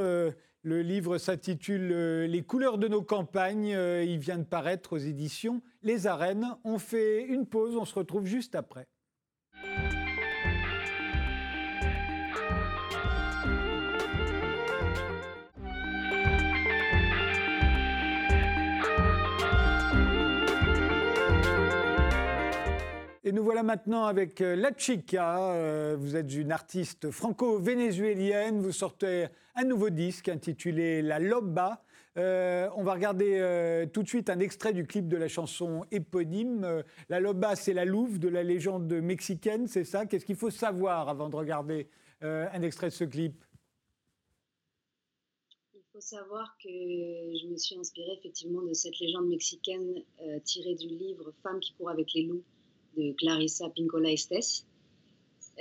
[0.66, 3.78] Euh, le livre s'intitule euh, Les couleurs de nos campagnes.
[4.04, 6.48] Il vient de paraître aux éditions Les Arènes.
[6.64, 8.88] On fait une pause, on se retrouve juste après.
[23.26, 25.52] Et nous voilà maintenant avec euh, La Chica.
[25.52, 28.62] Euh, vous êtes une artiste franco-vénézuélienne.
[28.62, 31.84] Vous sortez un nouveau disque intitulé La Loba.
[32.18, 36.84] Euh, on va regarder tout de suite un extrait du clip de la chanson éponyme.
[37.10, 40.06] la Loba, c'est la louve de la légende mexicaine, c'est ça?
[40.06, 41.88] Qu'est-ce qu'il faut savoir avant de regarder
[42.22, 43.44] un extrait de ce clip?
[45.76, 50.04] Il faut savoir que je me suis inspirée effectivement de cette légende mexicaine
[50.44, 52.44] tirée du livre Femme qui court avec les loups
[52.98, 54.66] de Clarissa Pincola Estes.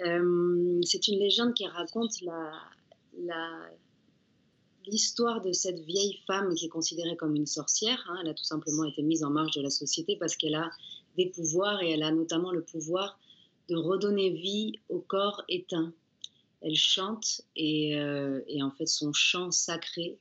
[0.05, 2.15] Euh, c'est une légende qui raconte
[4.87, 8.05] l'histoire de cette vieille femme qui est considérée comme une sorcière.
[8.09, 8.19] Hein.
[8.23, 10.71] Elle a tout simplement été mise en marge de la société parce qu'elle a
[11.17, 13.19] des pouvoirs et elle a notamment le pouvoir
[13.69, 15.93] de redonner vie au corps éteint.
[16.61, 20.19] Elle chante et, euh, en fait son chant sacré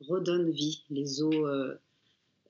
[0.00, 0.84] redonne vie.
[0.90, 1.74] Les os euh,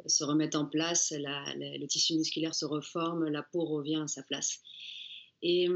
[0.09, 4.61] se remettent en place, le tissu musculaire se reforme, la peau revient à sa place.
[5.42, 5.69] Et,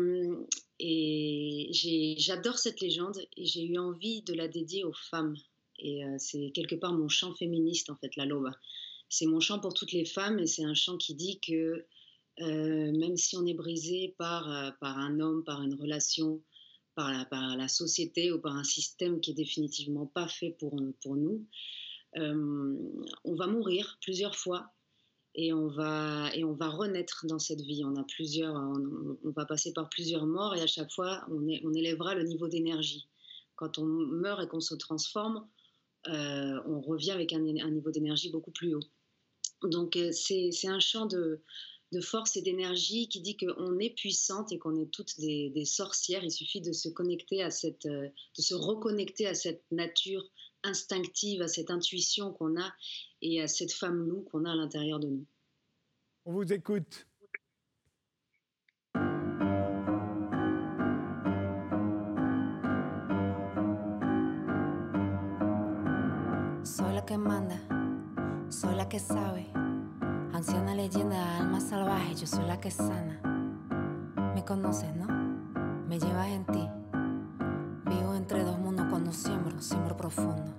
[2.19, 5.37] j'adore cette légende et j'ai eu envie de la dédier aux femmes.
[5.79, 8.53] Et euh, c'est quelque part mon chant féministe, en fait, la loba.
[9.09, 11.87] C'est mon chant pour toutes les femmes et c'est un chant qui dit que
[12.40, 16.43] euh, même si on est brisé par, euh, un homme, par une relation,
[16.95, 20.75] par la, société ou par un système qui est définitivement pas fait pour,
[21.16, 21.47] nous,
[22.16, 24.73] on va mourir plusieurs fois
[25.35, 27.83] et on va et on va renaître dans cette vie.
[27.85, 32.14] On a plusieurs, on, va passer par plusieurs morts et à chaque fois on, élèvera
[32.14, 33.09] le niveau d'énergie.
[33.57, 35.46] Quand on meurt et qu'on se transforme,
[36.09, 38.83] euh, on revient avec un, niveau d'énergie beaucoup plus haut.
[39.62, 41.42] Donc euh, c'est un champ de,
[42.01, 46.25] force et d'énergie qui dit qu'on est puissante et qu'on est toutes des, des, sorcières.
[46.25, 50.25] Il suffit de se connecter à cette, de se reconnecter à cette nature
[50.64, 52.73] instinctive, à cette intuition qu'on a
[53.23, 55.27] et à cette femme loup qu'on a à l'intérieur de nous.
[56.25, 57.07] On vous écoute.
[66.62, 67.57] Soy la que manda,
[68.51, 69.44] soy la que sabe.
[70.33, 73.20] Anciana leyenda, alma salvaje, yo soy la que sana.
[74.35, 75.07] Me conoces, ¿no?
[75.88, 76.68] Me llevas en ti.
[77.90, 78.60] Vivo entre dos
[79.12, 80.53] siembro, siembro profundo.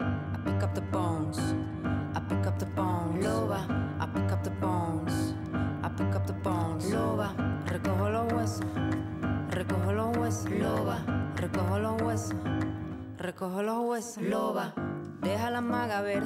[0.00, 1.38] I pick up the bones,
[2.14, 3.24] I pick up the bones.
[3.24, 3.60] Loba,
[4.00, 5.34] I pick up the bones,
[5.82, 6.90] I pick up the bones.
[6.90, 7.34] Loba,
[7.66, 8.66] recojo los huesos,
[9.50, 10.50] recojo los huesos.
[10.50, 10.98] Loba,
[11.36, 12.36] recojo los huesos,
[13.18, 14.22] recojo los huesos.
[14.22, 14.72] Loba,
[15.20, 16.22] deja la maga ver,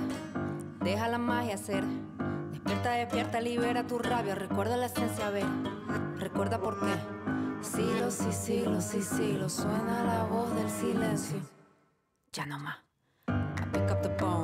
[0.81, 1.85] deja la magia ser.
[2.53, 5.47] Despierta, despierta, libera tu rabia, recuerda la esencia, ver,
[6.19, 6.95] recuerda por qué.
[7.63, 11.54] Siglos y siglos y siglos suena la voz del silencio.
[13.29, 14.44] I pick up the bones.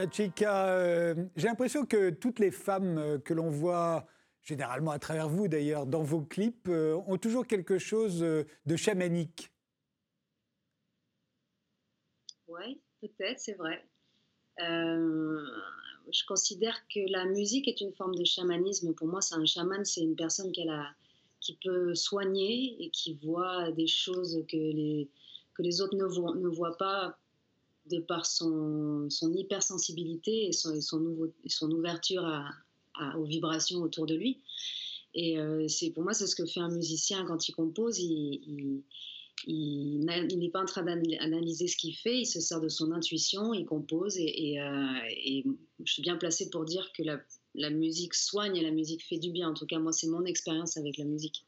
[0.00, 0.06] La
[0.66, 4.06] euh, j'ai l'impression que toutes les femmes euh, que l'on voit,
[4.40, 9.52] généralement à travers vous d'ailleurs, dans vos clips, euh, ont toujours quelque chose de chamanique.
[12.48, 13.84] Oui, peut-être, c'est vrai.
[14.58, 18.94] je considère que la musique est une forme de chamanisme.
[18.94, 20.94] Pour moi, c'est un chaman, c'est une personne qui, a,
[21.40, 25.10] qui peut soigner et qui voit des choses que les,
[25.52, 27.18] que les autres ne voient pas
[27.90, 32.24] de par son, hypersensibilité et son, ouverture
[33.16, 34.42] aux vibrations autour de lui.
[35.14, 37.98] Et euh, c'est pour moi, c'est ce que fait un musicien quand il compose.
[37.98, 38.82] Il,
[39.46, 43.54] il, n'est pas en train d'analyser ce qu'il fait, il se sert de son intuition,
[43.54, 44.16] il compose.
[44.18, 45.44] Et, euh, et,
[45.82, 47.20] je suis bien placée pour dire que la,
[47.54, 49.50] la musique soigne et la musique fait du bien.
[49.50, 51.46] En tout cas, moi, c'est mon expérience avec la musique.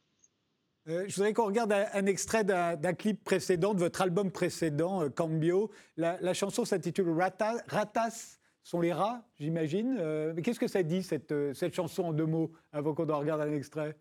[0.89, 5.09] Euh, je voudrais qu'on regarde un, extrait d'un clip précédent, de votre album précédent, euh,
[5.09, 5.71] Cambio.
[5.95, 9.97] La, chanson s'intitule Ratas sont les rats, j'imagine.
[9.99, 13.41] Euh, mais qu'est-ce que ça dit, cette, cette chanson en deux mots, avant qu'on regarde
[13.41, 13.97] un extrait?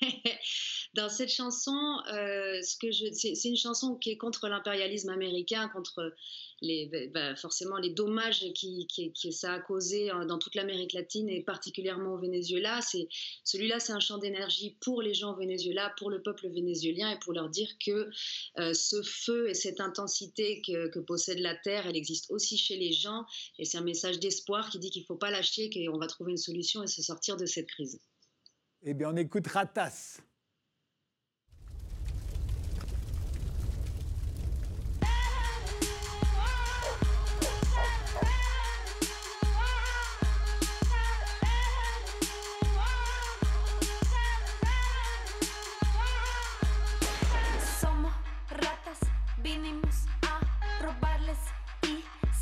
[0.96, 1.76] dans cette chanson,
[2.12, 6.14] euh, que c'est, une chanson qui est contre l'impérialisme américain, contre
[6.62, 8.88] les, bah, forcément les dommages qui,
[9.30, 12.80] ça a causé dans toute l'Amérique latine et particulièrement au Venezuela.
[13.44, 17.18] Celui-là, c'est un chant d'énergie pour les gens au Venezuela, pour le peuple vénézuélien et
[17.18, 18.10] pour leur dire que
[18.58, 22.76] euh, ce feu et cette intensité que, que, possède la terre, elle existe aussi chez
[22.76, 23.26] les gens.
[23.58, 26.32] Et c'est un message d'espoir qui dit qu'il ne faut pas lâcher, qu'on va trouver
[26.32, 28.00] une solution et se sortir de cette crise.
[28.82, 30.20] Eh bien, on écoute Ratas.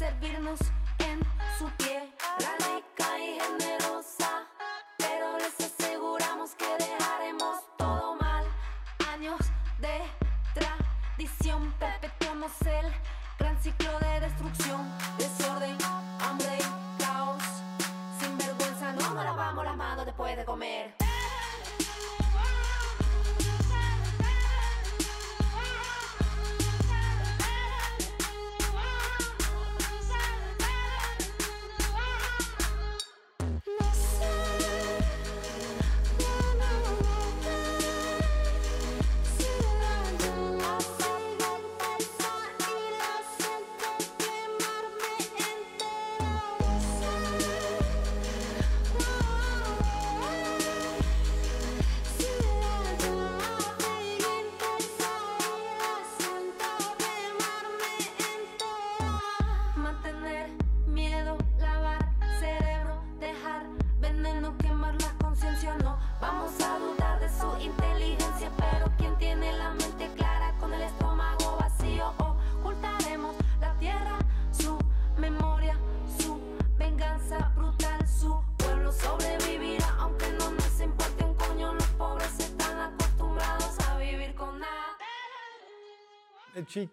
[0.04, 0.60] servirnos
[0.98, 1.18] en
[1.58, 4.46] su pie, La rica y generosa,
[4.98, 8.44] pero les aseguramos que dejaremos todo mal.
[9.14, 9.40] Años
[9.80, 10.02] de
[10.52, 12.92] tradición, perpetuamos el
[13.38, 15.03] gran ciclo de destrucción.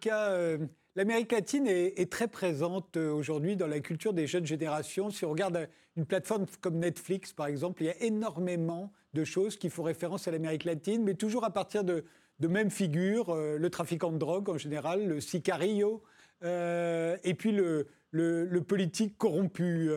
[0.07, 0.57] Euh,
[0.95, 5.09] l'Amérique latine est, très présente euh, aujourd'hui dans la culture des jeunes générations.
[5.09, 9.57] Si on regarde une plateforme comme Netflix, par exemple, il y a énormément de choses
[9.57, 12.05] qui font référence à l'Amérique latine, mais toujours à partir de,
[12.39, 16.03] de mêmes figures, euh, le trafiquant de drogue en général, le sicario,
[16.43, 19.91] et puis le, le politique corrompu.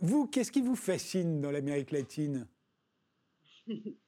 [0.00, 2.46] vous, qu'est-ce qui vous fascine dans l'Amérique latine?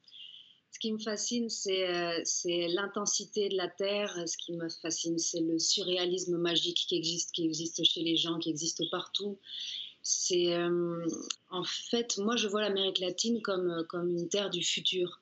[0.75, 4.13] Ce qui me fascine, euh, c'est l'intensité de la Terre.
[4.27, 8.39] Ce qui me fascine, c'est le surréalisme magique qui existe, qui existe chez les gens,
[8.39, 9.39] qui existe partout.
[10.03, 11.07] C'est euh,
[11.49, 15.21] en fait, moi, je vois l'Amérique latine comme, comme une terre du futur.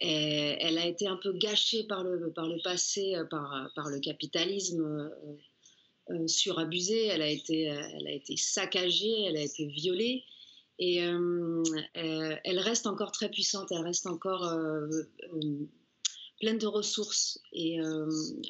[0.00, 2.32] Elle a été un peu gâchée par le,
[2.64, 5.10] passé, euh, par, le capitalisme
[6.26, 7.04] surabusé.
[7.08, 10.24] Elle a, été, elle a été saccagée, elle a été violée.
[10.80, 11.62] Et euh,
[11.98, 14.88] euh, elle reste encore très puissante, elle reste encore euh,
[16.40, 17.38] pleine de ressources.
[17.52, 17.78] Et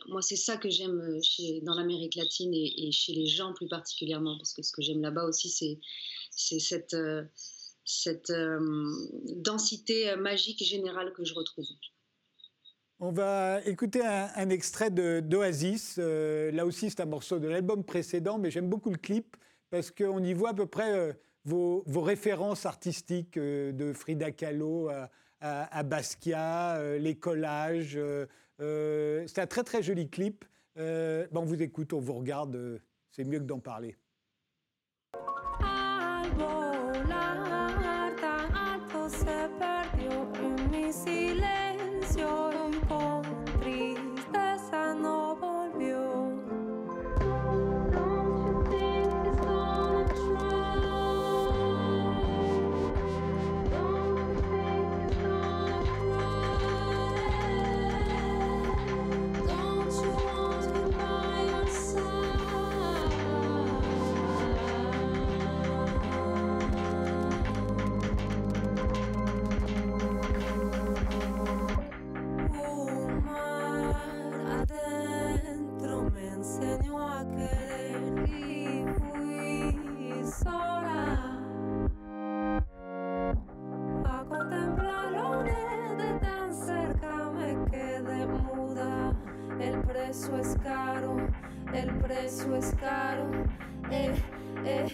[0.09, 1.19] moi, c'est ça que j'aime
[1.63, 5.25] dans l'Amérique latine et, chez les gens plus particulièrement, parce que ce que j'aime là-bas
[5.25, 5.51] aussi,
[6.31, 6.95] c'est cette,
[9.39, 11.67] densité magique générale que je retrouve.
[13.01, 15.97] On va écouter un, extrait d'Oasis.
[15.97, 19.37] là aussi, c'est un morceau de l'album précédent, mais j'aime beaucoup le clip
[19.69, 24.91] parce qu'on y voit à peu près vos, références artistiques de Frida Kahlo
[25.41, 27.99] à, Basquiat, les collages.
[28.59, 30.45] c'est un très très joli clip.
[30.77, 32.81] on vous écoute, on vous regarde.
[33.11, 33.97] c'est mieux que d'en parler.
[89.61, 91.17] el precio es caro,
[91.73, 93.31] el precio es caro,
[93.91, 94.15] eh,
[94.65, 94.89] eh.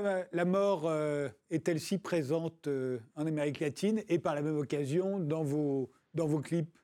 [0.00, 5.18] La, mort euh, est-elle si présente euh, en Amérique latine et par la même occasion
[5.18, 6.78] dans vos, dans vos clips?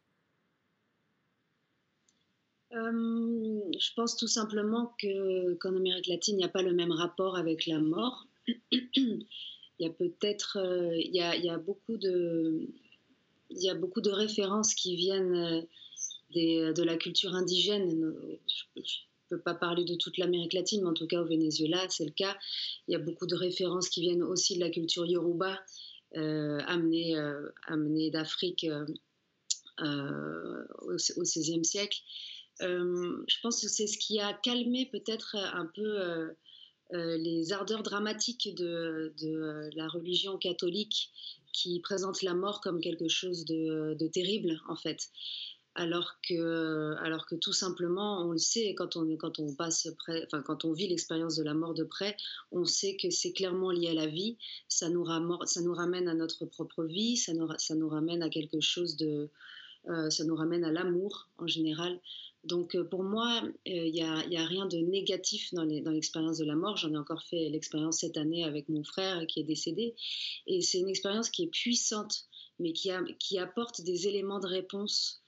[2.73, 7.37] Euh, Je pense tout simplement qu'en Amérique latine, il n'y a pas le même rapport
[7.37, 8.27] avec la mort.
[8.47, 9.27] il
[9.79, 10.59] y a peut-être,
[10.95, 12.69] il, y a, beaucoup de,
[13.51, 15.67] il y a beaucoup de références qui viennent
[16.35, 18.15] de la culture indigène
[19.31, 22.05] ne peux pas parler de toute l'Amérique latine, mais en tout cas au Venezuela, c'est
[22.05, 22.37] le cas.
[22.87, 25.59] Il y a beaucoup de références qui viennent aussi de la culture yoruba,
[26.16, 28.87] euh, amenée, euh, d'Afrique euh,
[29.81, 31.99] euh, au XVIe siècle.
[32.61, 36.31] je pense que c'est ce qui a calmé peut-être un peu
[36.93, 41.12] les ardeurs dramatiques de, de, la religion catholique
[41.53, 45.11] qui présente la mort comme quelque chose de, de terrible, en fait
[45.79, 50.24] alors que, alors que tout simplement, on le sait, quand on, quand on, passe près,
[50.26, 52.16] enfin, quand on vit l'expérience de la mort de près,
[52.51, 56.83] on sait que c'est clairement lié à la vie, ça nous, ramène à notre propre
[56.85, 59.31] vie, ça nous, ramène à quelque chose de...
[59.89, 62.01] Euh, ça nous ramène à l'amour en général.
[62.43, 66.76] Donc euh, pour moi, il n'y a, rien de négatif dans l'expérience de la mort.
[66.76, 69.95] J'en ai encore fait l'expérience cette année avec mon frère qui est décédé.
[70.49, 72.24] Et c'est une expérience qui est puissante,
[72.59, 75.28] mais qui, apporte des éléments de réponse euh,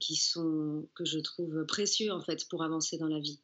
[0.00, 3.40] qui sont, que je trouve précieux en fait pour avancer dans la vie.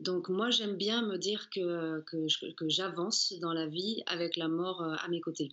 [0.00, 4.48] Donc moi j'aime bien me dire que, que, que j'avance dans la vie avec la
[4.48, 5.52] mort euh, à mes côtés.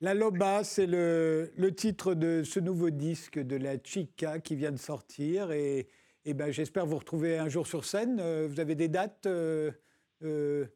[0.00, 4.72] La Loba, c'est le, le, titre de ce nouveau disque de la Chica qui vient
[4.72, 5.50] de sortir.
[5.52, 5.88] Et,
[6.24, 8.20] et ben, j'espère vous retrouver un jour sur scène.
[8.46, 10.68] Vous avez des dates que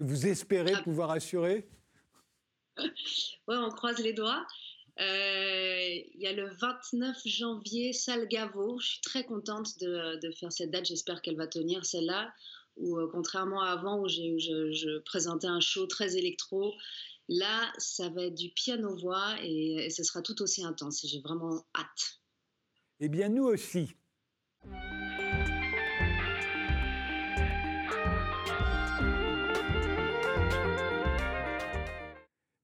[0.00, 0.82] vous espérez ah.
[0.82, 1.68] pouvoir assurer?
[3.48, 4.46] Oui, on croise les doigts.
[5.00, 8.78] Euh, il y a le 29 janvier, Salgavo.
[8.78, 10.86] Je suis très contente de, faire cette date.
[10.86, 12.32] J'espère qu'elle va tenir celle-là.
[12.76, 16.74] Ou euh, contrairement à avant où, je, je, présentais un show très électro,
[17.28, 21.04] là, ça va être du piano-voix et, et ce sera tout aussi intense.
[21.06, 22.20] J'ai vraiment hâte.
[23.00, 23.94] Eh bien, nous aussi.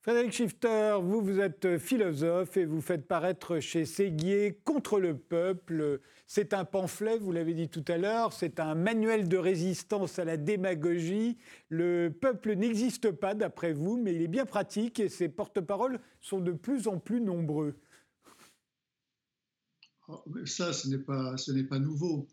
[0.08, 6.00] Frédéric Schifter, vous, vous êtes philosophe et vous faites paraître chez Séguier Contre le peuple.
[6.26, 10.24] C'est un pamphlet, vous l'avez dit tout à l'heure, c'est un manuel de résistance à
[10.24, 11.36] la démagogie.
[11.68, 16.40] Le peuple n'existe pas, d'après vous, mais il est bien pratique et ses porte-paroles sont
[16.40, 17.78] de plus en plus nombreux.
[20.08, 22.26] Oh, ça, ce n'est pas, ce n'est pas nouveau.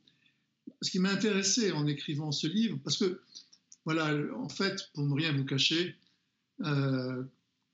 [0.82, 3.20] Ce qui m'a intéressé en écrivant ce livre, parce que,
[3.84, 5.98] voilà, en fait, pour ne rien vous cacher,
[6.62, 7.22] euh,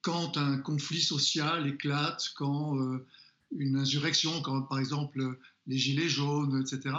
[0.01, 3.05] quand un conflit social éclate, quand euh,
[3.51, 6.95] une insurrection, comme par exemple les Gilets jaunes, etc.,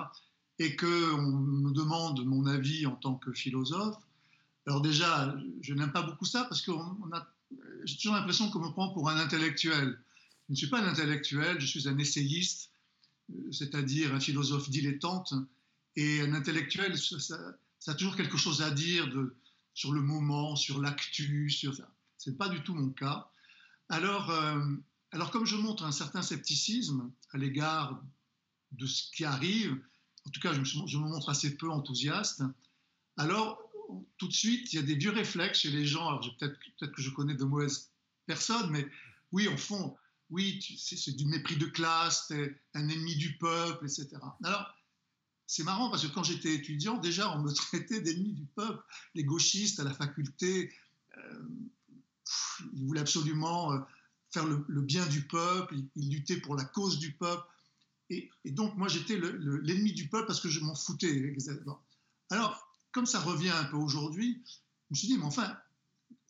[0.58, 0.86] et qu'on
[1.22, 3.96] me demande mon avis en tant que philosophe,
[4.66, 6.70] alors déjà, je n'aime pas beaucoup ça parce que
[7.84, 9.98] j'ai toujours l'impression qu'on me prend pour un intellectuel.
[10.48, 12.70] Je ne suis pas un intellectuel, je suis un essayiste,
[13.30, 15.34] euh, c'est-à-dire un philosophe dilettante.
[15.96, 17.36] Et un intellectuel, ça,
[17.86, 19.10] a toujours quelque chose à dire
[19.74, 21.88] sur le moment, sur l'actu, sur ça.
[22.22, 23.28] Ce n'est pas du tout mon cas.
[23.88, 24.64] Alors, euh,
[25.10, 28.00] alors, comme je montre un certain scepticisme à l'égard
[28.70, 29.76] de ce qui arrive,
[30.24, 32.44] en tout cas, je me, montre assez peu enthousiaste,
[33.16, 33.60] alors
[34.18, 36.06] tout de suite, il y a des vieux réflexes chez les gens.
[36.06, 37.90] Alors, peut-être peut que je connais de mauvaises
[38.26, 38.86] personnes, mais
[39.32, 39.96] oui, en fond,
[40.30, 44.10] oui, c'est du mépris de classe, es un ennemi du peuple, etc.
[44.44, 44.72] Alors,
[45.48, 48.80] c'est marrant parce que quand j'étais étudiant, déjà, on me traitait d'ennemi du peuple.
[49.16, 50.72] Les gauchistes à la faculté,
[51.18, 51.48] euh,
[52.74, 53.78] ils voulaient absolument euh,
[54.30, 57.44] faire le, bien du peuple, ils, luttaient pour la cause du peuple.
[58.10, 61.34] Et, donc, moi, j'étais l'ennemi du peuple parce que je m'en foutais.
[62.30, 65.56] Alors, comme ça revient un peu aujourd'hui, je me suis dit, mais enfin,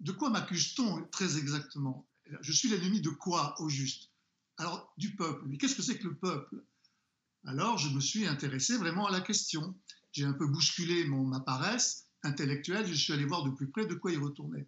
[0.01, 2.07] de quoi m'accuse-t-on très exactement?
[2.41, 4.11] Je suis l'ennemi de quoi au juste?
[4.59, 5.45] Alors, du peuple.
[5.47, 6.63] Mais qu'est-ce que c'est que le peuple?
[7.45, 9.75] Alors, je me suis intéressé vraiment à la question.
[10.13, 13.87] J'ai un peu bousculé mon, ma paresse intellectuelle, je suis allé voir de plus près
[13.87, 14.67] de quoi il retournait.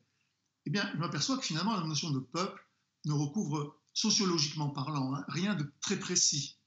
[0.67, 2.61] Eh bien, je m'aperçois que finalement, la notion de peuple
[3.05, 6.59] ne recouvre, sociologiquement parlant, hein, rien de très précis.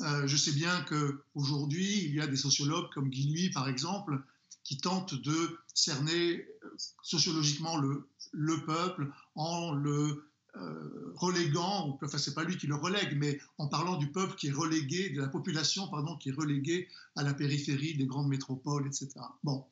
[0.00, 4.22] Euh, je sais bien qu'aujourd'hui, il y a des sociologues comme Guy par exemple,
[4.62, 10.24] qui tente de cerner euh, sociologiquement le, le peuple en le
[10.56, 14.48] euh, reléguant, enfin c'est pas lui qui le relègue, mais en parlant du peuple qui
[14.48, 18.86] est relégué, de la population pardon, qui est reléguée à la périphérie des grandes métropoles,
[18.86, 19.10] etc.
[19.42, 19.66] Bon,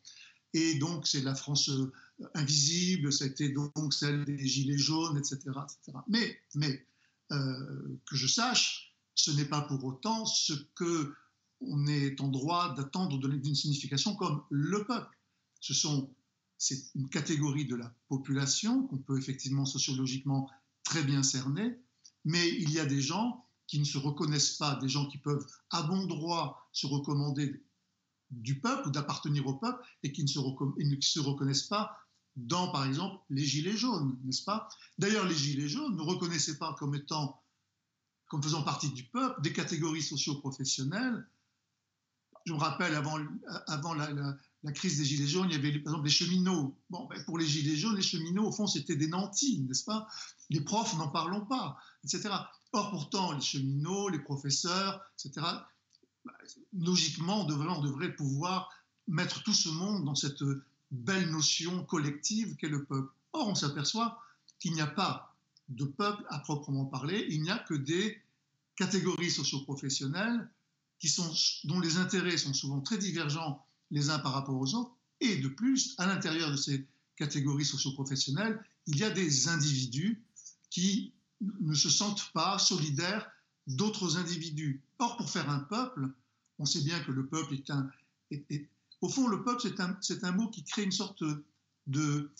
[0.52, 1.70] et donc c'est la France
[2.34, 5.98] invisible, c'était donc celle des gilets jaunes, etc., etc.
[6.08, 6.86] Mais, mais
[7.30, 11.14] que je sache, ce n'est pas pour autant ce que
[11.62, 15.16] on est en droit d'attendre d'une signification comme le peuple.
[15.60, 16.12] Ce sont,
[16.58, 20.50] c'est une catégorie de la population qu'on peut effectivement sociologiquement
[20.82, 21.78] très bien cerner,
[22.24, 25.46] mais il y a des gens qui ne se reconnaissent pas, des gens qui peuvent
[25.70, 27.64] à bon droit se recommander
[28.30, 31.96] du peuple ou d'appartenir au peuple et qui ne se reconnaissent pas
[32.36, 34.68] dans, par exemple, les Gilets jaunes, n'est-ce pas?
[34.98, 37.42] D'ailleurs, les Gilets jaunes ne reconnaissaient pas comme étant,
[38.28, 41.26] comme faisant partie du peuple, des catégories socio-professionnelles
[42.46, 43.18] je me rappelle, avant,
[43.66, 44.36] avant la,
[44.72, 46.76] crise des Gilets jaunes, il y avait par exemple les cheminots.
[46.90, 50.06] Bon, ben, pour les Gilets jaunes, les cheminots, au fond, c'était des nantis, n'est-ce pas?
[50.50, 52.30] Les profs, n'en parlons pas, etc.
[52.72, 55.46] Or, pourtant, les cheminots, les professeurs, etc.,
[56.24, 56.32] ben,
[56.72, 58.70] logiquement, on devrait, on devrait pouvoir
[59.08, 60.42] mettre tout ce monde dans cette
[60.92, 63.12] belle notion collective qu'est le peuple.
[63.32, 64.22] Or, on s'aperçoit
[64.60, 65.34] qu'il n'y a pas
[65.68, 68.20] de peuple à proprement parler, il n'y a que des
[68.76, 70.48] catégories socioprofessionnelles
[71.08, 71.32] sont,
[71.64, 74.94] dont les intérêts sont souvent très divergents les uns par rapport aux autres.
[75.20, 76.86] Et de plus, à l'intérieur de ces
[77.16, 80.22] catégories socioprofessionnelles, il y a des individus
[80.70, 83.30] qui ne se sentent pas solidaires
[83.66, 84.80] d'autres individus.
[84.98, 86.08] Or, pour faire un peuple,
[86.58, 87.88] on sait bien que le peuple est un...
[89.02, 89.60] au fond, le peuple,
[90.00, 91.24] c'est un, mot qui crée une sorte
[91.88, 92.30] de,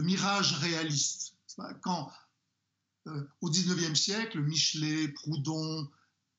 [0.00, 1.34] mirage réaliste.
[1.82, 2.10] Quand,
[3.06, 5.88] euh, au XIXe siècle, Michelet, Proudhon,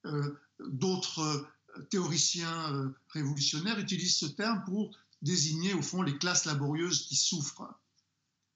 [0.06, 7.06] euh, d'autres euh, théoriciens révolutionnaires utilisent ce terme pour désigner au fond les classes laborieuses
[7.08, 7.80] qui souffrent.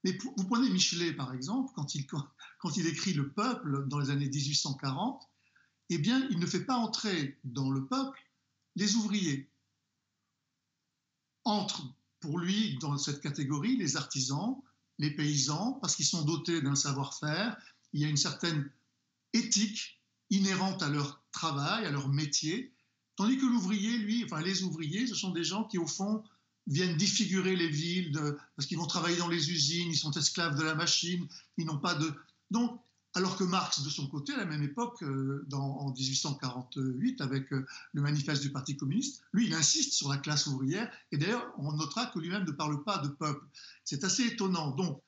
[0.04, 4.10] Mais vous prenez Michelet par exemple, quand il, quand il écrit Le peuple dans les
[4.10, 5.28] années 1840,
[5.90, 8.20] eh bien il ne fait pas entrer dans le peuple
[8.76, 9.50] les ouvriers.
[11.48, 11.82] Entre
[12.20, 14.58] pour lui dans cette catégorie les artisans,
[15.00, 17.56] les paysans, parce qu'ils sont dotés d'un savoir-faire,
[17.94, 18.70] il y a une certaine
[19.32, 22.74] éthique inhérente à leur travail, à leur métier,
[23.16, 26.22] tandis que l'ouvrier, lui, enfin les ouvriers, ce sont des gens qui, au fond,
[26.68, 28.12] viennent défigurer les villes
[28.58, 31.80] parce qu'ils vont travailler dans les usines, ils sont esclaves de la machine, ils n'ont
[31.80, 32.14] pas de...
[32.52, 32.82] Donc,
[33.18, 37.66] alors que Marx, de son côté, à la même époque, euh, en 1848, avec euh,
[37.94, 41.74] le manifeste du Parti communiste, lui, il insiste sur la classe ouvrière, et d'ailleurs, on
[41.74, 43.44] notera que lui-même ne parle pas de peuple.
[43.84, 44.70] C'est assez étonnant.
[44.76, 45.02] Donc,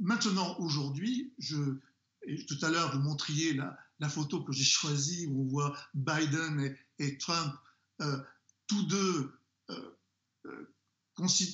[0.00, 5.76] maintenant, aujourd'hui, tout à l'heure, vous montriez la, photo que j'ai choisie où on voit
[5.94, 7.54] Biden et, Trump,
[8.00, 8.18] euh,
[8.66, 9.32] tous deux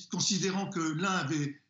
[0.09, 1.61] considérant que l'un avait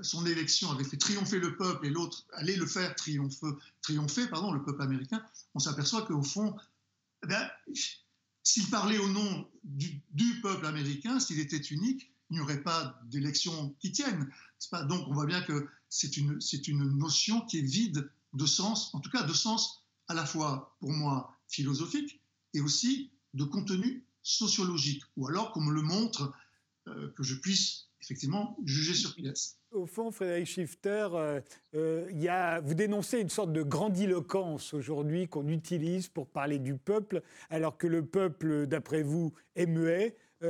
[0.00, 4.52] son élection avait fait triompher le peuple et l'autre allait le faire triompher, triompher pardon,
[4.52, 5.24] le peuple américain,
[5.54, 6.56] on s'aperçoit qu'au fond,
[7.28, 7.34] eh
[8.42, 10.02] s'il parlait au nom du,
[10.42, 14.32] peuple américain, s'il était unique, il n'y aurait pas d'élection qui tienne.
[14.70, 18.94] Pas Donc on voit bien que c'est une, une notion qui est vide de sens,
[18.94, 22.20] en tout cas de sens à la fois pour moi philosophique
[22.54, 26.32] et aussi de contenu sociologique, ou alors qu'on me le montre,
[26.88, 29.58] euh, que je puisse effectivement juger sur pièce.
[29.70, 31.40] Au fond, Frédéric Schifter, euh,
[31.74, 36.76] euh, y a, vous dénoncez une sorte de grandiloquence aujourd'hui qu'on utilise pour parler du
[36.76, 40.16] peuple, alors que le peuple, d'après vous, est muet.
[40.42, 40.48] il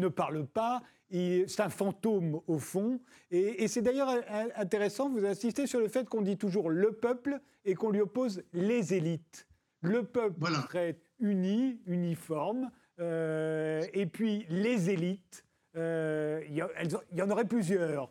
[0.00, 3.00] ne parle pas, c'est un fantôme au fond.
[3.30, 4.10] Et, c'est d'ailleurs
[4.56, 8.42] intéressant, vous insistez sur le fait qu'on dit toujours le peuple et qu'on lui oppose
[8.52, 9.46] les élites.
[9.82, 15.44] Le peuple serait uni, uniforme, et puis les élites
[15.78, 18.10] euh, il y, en aurait plusieurs.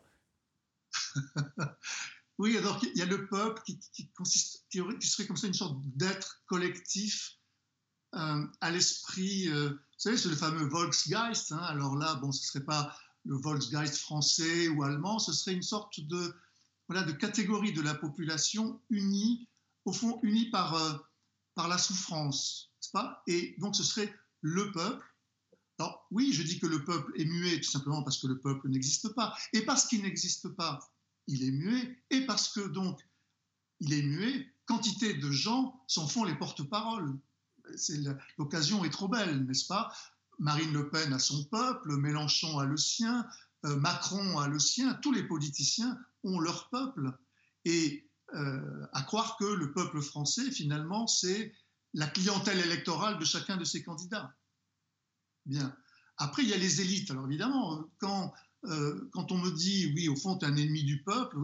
[2.38, 5.78] oui, alors il y a le peuple qui, consiste, qui, serait comme ça une sorte
[5.95, 7.38] d'être collectif
[8.15, 9.49] euh, à l'esprit.
[9.49, 11.51] Euh, vous savez, c'est le fameux Volksgeist.
[11.51, 11.61] Hein.
[11.63, 12.95] alors là, bon, ce ne serait pas
[13.26, 16.34] le Volksgeist français ou allemand, ce serait une sorte de,
[16.88, 19.49] voilà, de catégorie de la population unie,
[19.84, 21.05] au fond, unie par,
[21.55, 23.24] par la souffrance, pas?
[23.28, 25.05] Et donc, ce serait le peuple
[25.80, 28.69] alors oui, je dis que le peuple est muet tout simplement parce que le peuple
[28.69, 29.36] n'existe pas.
[29.53, 30.80] Et parce qu'il n'existe pas,
[31.28, 32.03] il est muet.
[32.09, 32.99] Et parce que donc
[33.80, 37.17] il est muet, quantité de gens s'en font les porte-paroles.
[38.38, 39.91] L'occasion est trop belle, n'est-ce pas?
[40.39, 43.28] Marine Le Pen a son peuple, Mélenchon a le sien,
[43.65, 47.11] euh, Macron a le sien, tous les politiciens ont leur peuple.
[47.65, 51.53] Et euh, à croire que le peuple français, finalement, c'est
[51.93, 54.34] la clientèle électorale de chacun de ses candidats.
[56.17, 57.11] Après, il y a les élites.
[57.11, 58.33] Alors évidemment, quand,
[58.65, 61.37] euh, quand on me dit, oui, au fond, tu es un ennemi du peuple,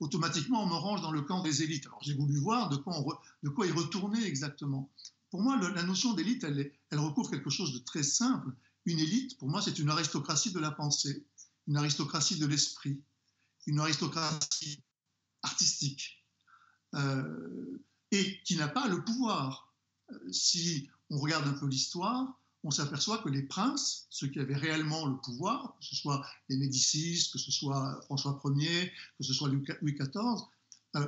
[0.00, 1.86] automatiquement, on me range dans le camp des élites.
[1.86, 4.90] Alors j'ai voulu voir de quoi, de quoi y retourner exactement.
[5.30, 8.50] Pour moi, la notion d'élite, elle, recouvre quelque chose de très simple.
[8.86, 11.26] Une élite, pour moi, c'est une aristocratie de la pensée,
[11.66, 13.02] une aristocratie de l'esprit,
[13.66, 14.80] une aristocratie
[15.42, 16.24] artistique,
[16.94, 17.82] euh,
[18.12, 19.74] et qui n'a pas le pouvoir.
[20.12, 24.56] Euh, si on regarde un peu l'histoire, on s'aperçoit que les princes, ceux qui avaient
[24.56, 29.34] réellement le pouvoir, que ce soit les Médicis, que ce soit François Ier, que ce
[29.34, 30.42] soit Louis XIV,
[30.96, 31.06] euh,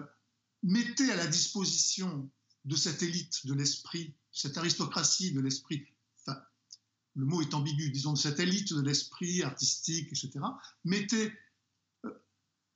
[0.62, 2.30] mettaient à la disposition
[2.66, 5.86] de cette élite de l'esprit, cette aristocratie de l'esprit,
[6.20, 6.38] enfin,
[7.14, 10.44] le mot est ambigu, disons de cette élite de l'esprit artistique, etc.,
[10.84, 11.32] mettaient,
[12.04, 12.22] euh,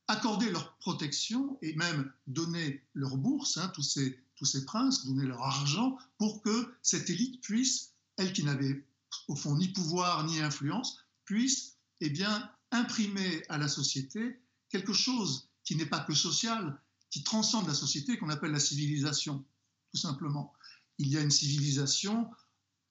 [0.08, 5.26] accordaient leur protection et même donnaient leur bourse, hein, tous, ces, tous ces princes, donnaient
[5.26, 7.89] leur argent pour que cette élite puisse
[8.20, 8.84] elle qui n'avait
[9.28, 15.48] au fond ni pouvoir ni influence, puisse eh bien, imprimer à la société quelque chose
[15.64, 19.44] qui n'est pas que social, qui transcende la société, qu'on appelle la civilisation,
[19.90, 20.52] tout simplement.
[20.98, 22.30] Il y a une civilisation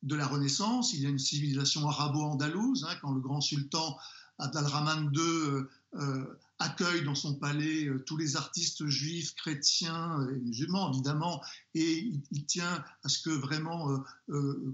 [0.03, 3.97] de la Renaissance, il y a une civilisation arabo-andalouse, hein, quand le grand sultan
[4.39, 10.39] Abdalrahman II euh, euh, accueille dans son palais euh, tous les artistes juifs, chrétiens et
[10.39, 11.41] musulmans, évidemment,
[11.73, 14.03] et il, tient à ce que vraiment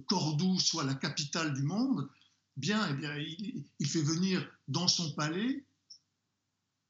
[0.07, 2.09] Cordoue soit la capitale du monde,
[2.57, 5.65] bien, eh bien il, fait venir dans son palais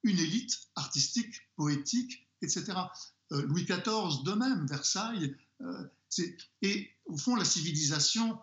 [0.04, 2.74] une élite artistique, poétique, etc.
[3.32, 5.36] Louis XIV, de même, Versailles,
[6.62, 8.38] et au fond, la civilisation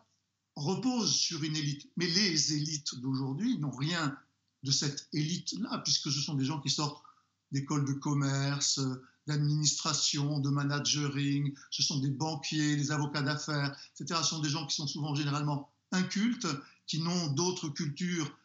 [0.57, 1.90] repose sur une élite.
[1.96, 4.16] Mais les élites d'aujourd'hui n'ont rien
[4.62, 7.02] de cette élite-là, puisque ce sont des gens qui sortent
[7.50, 8.80] d'écoles de commerce,
[9.26, 14.20] d'administration, de managering, ce sont des banquiers, des avocats d'affaires, etc.
[14.22, 16.46] Ce sont des gens qui sont souvent généralement incultes,
[16.86, 18.36] qui n'ont d'autre culture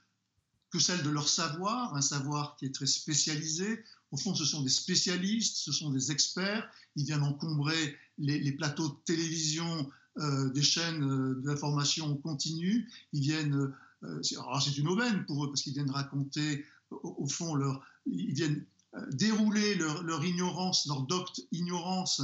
[0.70, 3.84] que celle de leur savoir, un savoir qui est très spécialisé.
[4.11, 6.70] Au fond, ce sont des spécialistes, ce sont des experts.
[6.95, 12.89] Ils viennent encombrer les, plateaux de télévision euh, des chaînes euh, d'information continue.
[13.13, 13.74] Ils viennent euh,
[14.22, 19.06] c'est une aubaine pour eux parce qu'ils viennent raconter, au, fond, leur, ils viennent euh,
[19.12, 22.22] dérouler leur, ignorance, leur docte ignorance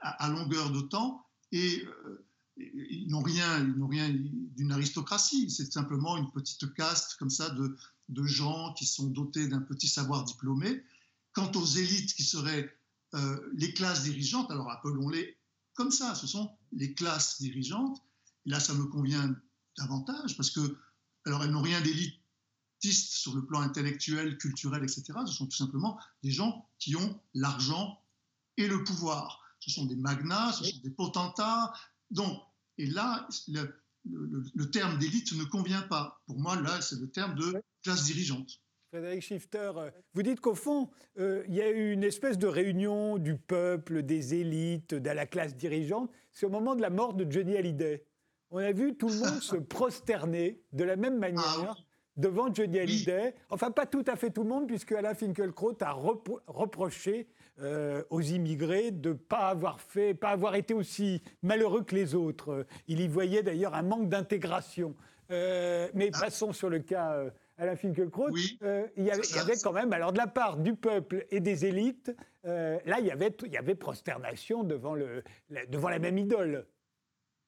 [0.00, 2.24] à, longueur de temps et euh,
[2.56, 5.50] ils n'ont rien, rien d'une aristocratie.
[5.50, 7.76] C'est simplement une petite caste comme ça de,
[8.10, 10.84] de gens qui sont dotés d'un petit savoir diplômé.
[11.32, 12.76] Quant aux élites qui seraient
[13.54, 15.36] les classes dirigeantes, alors appelons-les
[15.74, 18.00] comme ça, ce sont les classes dirigeantes.
[18.46, 19.34] Et là, ça me convient
[19.76, 20.78] davantage parce que
[21.26, 25.04] alors, elles n'ont rien d'élitiste sur le plan intellectuel, culturel, etc.
[25.26, 28.02] Ce sont tout simplement des gens qui ont l'argent
[28.56, 29.40] et le pouvoir.
[29.60, 31.72] Ce sont des magnats, ce sont des potentats.
[32.10, 32.38] Donc,
[32.76, 36.20] et là, le, terme d'élite ne convient pas.
[36.26, 38.60] Pour moi, là, c'est le terme de classe dirigeante.
[38.90, 42.46] Frédéric Schifter, euh, vous dites qu'au fond, euh, il y a eu une espèce de
[42.46, 46.12] réunion du peuple, des élites, de la classe dirigeante.
[46.30, 48.04] C'est au moment de la mort de Johnny Hallyday.
[48.56, 51.76] On a vu tout le monde se prosterner de la même manière Ah
[52.16, 53.34] devant Johnny Hallyday.
[53.50, 57.26] Enfin, pas tout à fait tout le monde, puisque Alain Finkielkraut a repro- reproché
[57.60, 62.14] euh, aux immigrés de ne pas avoir fait, pas avoir été aussi malheureux que les
[62.14, 62.64] autres.
[62.86, 64.94] Il y voyait d'ailleurs un manque d'intégration.
[65.32, 66.20] Euh, mais Ah.
[66.20, 68.30] passons sur le cas euh, Alain Finkielkraut.
[68.30, 68.56] Oui.
[68.96, 70.76] Il y avait, Ça, il y avait ça- quand même, alors de la part du
[70.76, 75.66] peuple et des élites, là, il y, avait, il y avait prosternation devant, le, la,
[75.66, 76.66] devant la même idole.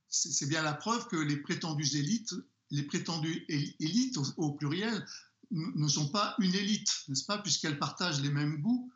[0.09, 2.35] C'est bien la preuve que les prétendues élites,
[2.71, 5.05] les prétendues éli- élites au, pluriel,
[5.51, 8.91] ne sont pas une élite, n'est-ce pas, puisqu'elles partagent les mêmes goûts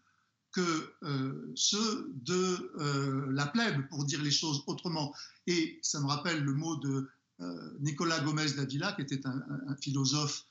[0.53, 5.15] que euh, ceux de euh, la plèbe, pour dire les choses autrement.
[5.47, 7.09] Et ça me rappelle le mot de
[7.41, 10.45] euh, Nicolas Gomez d'Avila, qui était un, philosophe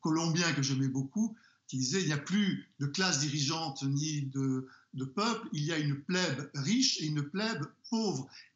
[0.00, 1.36] colombien que j'aimais beaucoup,
[1.66, 5.72] qui disait il n'y a plus de classe dirigeante ni de, de peuple, il y
[5.72, 7.64] a une plèbe riche et une plèbe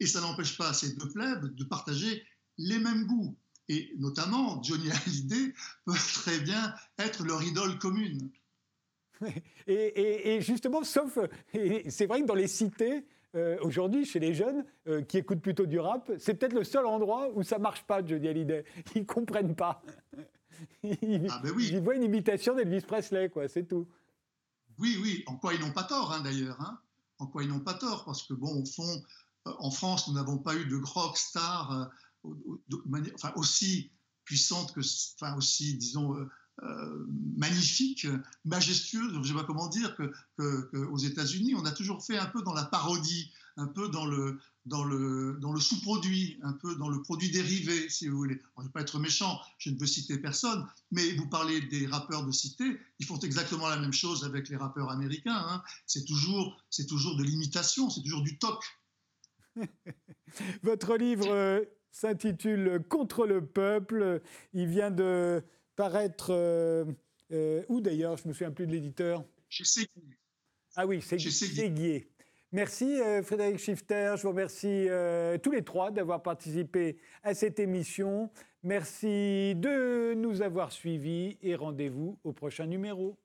[0.01, 2.23] Et ça n'empêche pas ces deux plèbes de partager
[2.59, 3.37] les mêmes goûts.
[3.69, 5.53] Et notamment, Johnny Hallyday
[5.85, 8.31] peut très bien être leur idole commune.
[9.67, 11.19] Et, et- et justement, sauf,
[11.89, 15.67] c'est vrai que dans les cités, euh, aujourd'hui, chez les jeunes euh, qui écoutent plutôt
[15.67, 18.65] du rap, c'est peut-être le seul endroit où ça marche pas, Johnny Hallyday.
[18.95, 19.83] Ils comprennent pas.
[20.83, 21.69] Ils, Ah ben oui.
[21.73, 23.87] ils voient une imitation d'Elvis Presley, quoi, c'est tout.
[24.79, 26.61] Oui, oui, en quoi ils n'ont pas tort hein, d'ailleurs.
[26.61, 26.79] hein.
[27.19, 29.03] En quoi ils n'ont pas tort, parce que bon, au fond,
[29.59, 31.91] en France, nous n'avons pas eu de rock star
[32.25, 32.31] euh,
[33.37, 33.91] aussi
[34.25, 34.81] puissante que,
[35.15, 36.29] enfin aussi, disons, euh,
[36.63, 40.13] euh, magnifique, euh, majestueuse, je ne sais pas comment dire, que,
[40.91, 44.39] aux États-Unis, on a toujours fait un peu dans la parodie, un peu dans le,
[44.67, 48.39] dans le, dans le sous-produit, un peu dans le produit dérivé, si vous voulez.
[48.57, 51.87] Je ne vais pas être méchant, je ne veux citer personne, mais vous parlez des
[51.87, 55.43] rappeurs de cité, ils font exactement la même chose avec les rappeurs américains.
[55.49, 55.63] hein.
[55.87, 58.63] C'est toujours, toujours de l'imitation, c'est toujours du toc.
[60.63, 64.21] Votre livre euh, s'intitule Contre le peuple.
[64.53, 65.43] Il vient de
[65.77, 66.29] paraître.
[66.31, 66.85] euh,
[67.33, 68.17] euh, où d'ailleurs?
[68.17, 69.25] Je me souviens plus de l'éditeur.
[69.51, 70.01] Sais que-
[70.77, 71.63] Ah oui, c'est Chez Séguier.
[71.65, 72.09] Séguier.
[72.53, 74.87] Merci euh, Frédéric Schifter, je vous remercie
[75.43, 78.31] tous les trois d'avoir participé à cette émission.
[78.63, 83.19] Merci de nous avoir suivis et rendez-vous au prochain numéro.